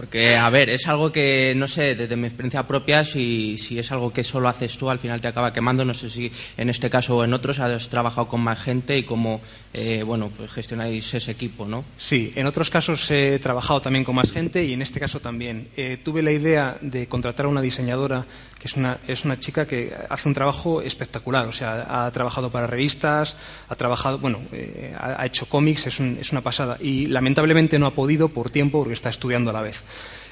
porque, 0.00 0.34
a 0.34 0.48
ver, 0.48 0.70
es 0.70 0.88
algo 0.88 1.12
que, 1.12 1.52
no 1.54 1.68
sé, 1.68 1.94
desde 1.94 2.16
mi 2.16 2.26
experiencia 2.26 2.66
propia, 2.66 3.04
si, 3.04 3.58
si 3.58 3.78
es 3.78 3.92
algo 3.92 4.10
que 4.10 4.24
solo 4.24 4.48
haces 4.48 4.78
tú, 4.78 4.88
al 4.88 4.98
final 4.98 5.20
te 5.20 5.28
acaba 5.28 5.52
quemando. 5.52 5.84
No 5.84 5.92
sé 5.92 6.08
si 6.08 6.32
en 6.56 6.70
este 6.70 6.88
caso 6.88 7.18
o 7.18 7.24
en 7.24 7.34
otros 7.34 7.58
has 7.58 7.90
trabajado 7.90 8.26
con 8.26 8.40
más 8.40 8.58
gente 8.62 8.96
y 8.96 9.02
cómo, 9.02 9.42
eh, 9.74 10.02
bueno, 10.02 10.30
pues 10.34 10.50
gestionáis 10.52 11.12
ese 11.12 11.32
equipo, 11.32 11.66
¿no? 11.66 11.84
Sí, 11.98 12.32
en 12.34 12.46
otros 12.46 12.70
casos 12.70 13.10
he 13.10 13.38
trabajado 13.40 13.82
también 13.82 14.06
con 14.06 14.14
más 14.14 14.32
gente 14.32 14.64
y 14.64 14.72
en 14.72 14.80
este 14.80 15.00
caso 15.00 15.20
también. 15.20 15.68
Eh, 15.76 15.98
tuve 16.02 16.22
la 16.22 16.32
idea 16.32 16.78
de 16.80 17.06
contratar 17.06 17.44
a 17.44 17.50
una 17.50 17.60
diseñadora 17.60 18.24
que 18.60 18.68
es 18.68 18.76
una, 18.76 18.98
es 19.08 19.24
una 19.24 19.38
chica 19.38 19.66
que 19.66 19.92
hace 20.10 20.28
un 20.28 20.34
trabajo 20.34 20.82
espectacular. 20.82 21.48
O 21.48 21.52
sea, 21.52 22.04
ha 22.06 22.10
trabajado 22.10 22.50
para 22.50 22.66
revistas, 22.66 23.34
ha 23.68 23.74
trabajado, 23.74 24.18
bueno, 24.18 24.38
eh, 24.52 24.94
ha, 24.98 25.24
hecho 25.24 25.46
cómics, 25.46 25.86
es, 25.86 25.98
un, 25.98 26.18
es 26.20 26.30
una 26.30 26.42
pasada. 26.42 26.76
Y 26.78 27.06
lamentablemente 27.06 27.78
no 27.78 27.86
ha 27.86 27.94
podido 27.94 28.28
por 28.28 28.50
tiempo 28.50 28.80
porque 28.80 28.92
está 28.92 29.08
estudiando 29.08 29.48
a 29.48 29.54
la 29.54 29.62
vez. 29.62 29.82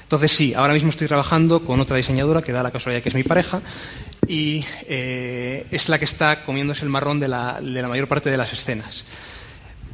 Entonces, 0.03 0.31
sí, 0.31 0.53
ahora 0.55 0.73
mismo 0.73 0.89
estoy 0.89 1.07
trabajando 1.07 1.63
con 1.63 1.79
otra 1.79 1.95
diseñadora 1.95 2.41
que 2.41 2.51
da 2.51 2.63
la 2.63 2.71
casualidad 2.71 3.03
que 3.03 3.09
es 3.09 3.15
mi 3.15 3.23
pareja 3.23 3.61
y 4.27 4.65
eh, 4.87 5.65
es 5.69 5.87
la 5.89 5.99
que 5.99 6.05
está 6.05 6.43
comiéndose 6.43 6.83
el 6.83 6.89
marrón 6.89 7.19
de 7.19 7.27
la, 7.27 7.59
mayor 7.61 8.07
parte 8.07 8.29
de 8.31 8.37
las 8.37 8.51
escenas. 8.51 9.05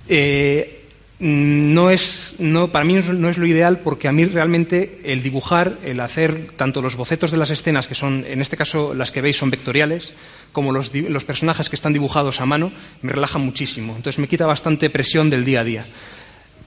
Eh, 0.08 0.84
no 1.20 1.90
es, 1.90 2.34
no, 2.40 2.72
para 2.72 2.84
mí 2.84 2.94
no 2.94 3.30
es 3.30 3.38
lo 3.38 3.46
ideal 3.46 3.80
porque 3.80 4.08
a 4.08 4.12
mí 4.12 4.26
realmente 4.26 5.02
el 5.06 5.24
dibujar, 5.24 5.78
el 5.84 6.02
hacer 6.02 6.52
tanto 6.58 6.82
los 6.82 6.98
bocetos 6.98 7.32
de 7.32 7.38
las 7.38 7.50
escenas, 7.50 7.88
que 7.88 7.96
son, 7.96 8.26
en 8.28 8.42
este 8.42 8.58
caso 8.58 8.94
las 8.94 9.12
que 9.12 9.22
veis 9.22 9.38
son 9.38 9.50
vectoriales, 9.50 10.14
como 10.52 10.72
los, 10.72 10.94
los 10.94 11.26
personajes 11.26 11.70
que 11.70 11.76
están 11.76 11.94
dibujados 11.94 12.42
a 12.42 12.46
mano, 12.46 12.72
me 13.02 13.12
relaja 13.12 13.38
muchísimo. 13.38 13.96
Entonces 13.96 14.20
me 14.20 14.28
quita 14.28 14.46
bastante 14.46 14.90
presión 14.90 15.30
del 15.30 15.46
día 15.46 15.62
a 15.62 15.64
día. 15.64 15.86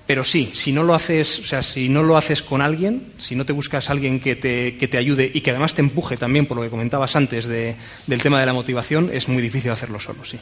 Pero 0.08 0.24
sí, 0.24 0.50
si 0.54 0.72
no 0.72 0.84
lo 0.84 0.94
haces, 0.94 1.38
o 1.38 1.44
sea, 1.44 1.62
si 1.62 1.90
no 1.90 2.02
lo 2.02 2.16
haces 2.16 2.42
con 2.42 2.62
alguien, 2.62 3.12
si 3.18 3.36
no 3.36 3.44
te 3.44 3.52
buscas 3.52 3.90
alguien 3.90 4.20
que 4.20 4.36
te, 4.36 4.78
que 4.78 4.88
te 4.88 4.96
ayude 4.96 5.30
y 5.34 5.42
que 5.42 5.50
además 5.50 5.74
te 5.74 5.82
empuje 5.82 6.16
también 6.16 6.46
por 6.46 6.56
lo 6.56 6.62
que 6.62 6.70
comentabas 6.70 7.14
antes 7.14 7.46
de, 7.46 7.76
del 8.06 8.22
tema 8.22 8.40
de 8.40 8.46
la 8.46 8.54
motivación, 8.54 9.10
es 9.12 9.28
muy 9.28 9.42
difícil 9.42 9.70
hacerlo 9.70 10.00
solo, 10.00 10.24
sí. 10.24 10.38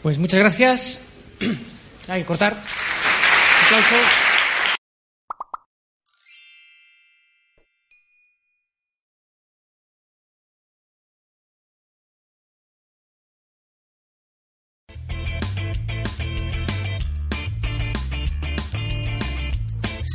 Pues 0.00 0.16
muchas 0.16 0.38
gracias. 0.38 1.08
Hay 2.06 2.20
que 2.20 2.26
cortar. 2.26 2.62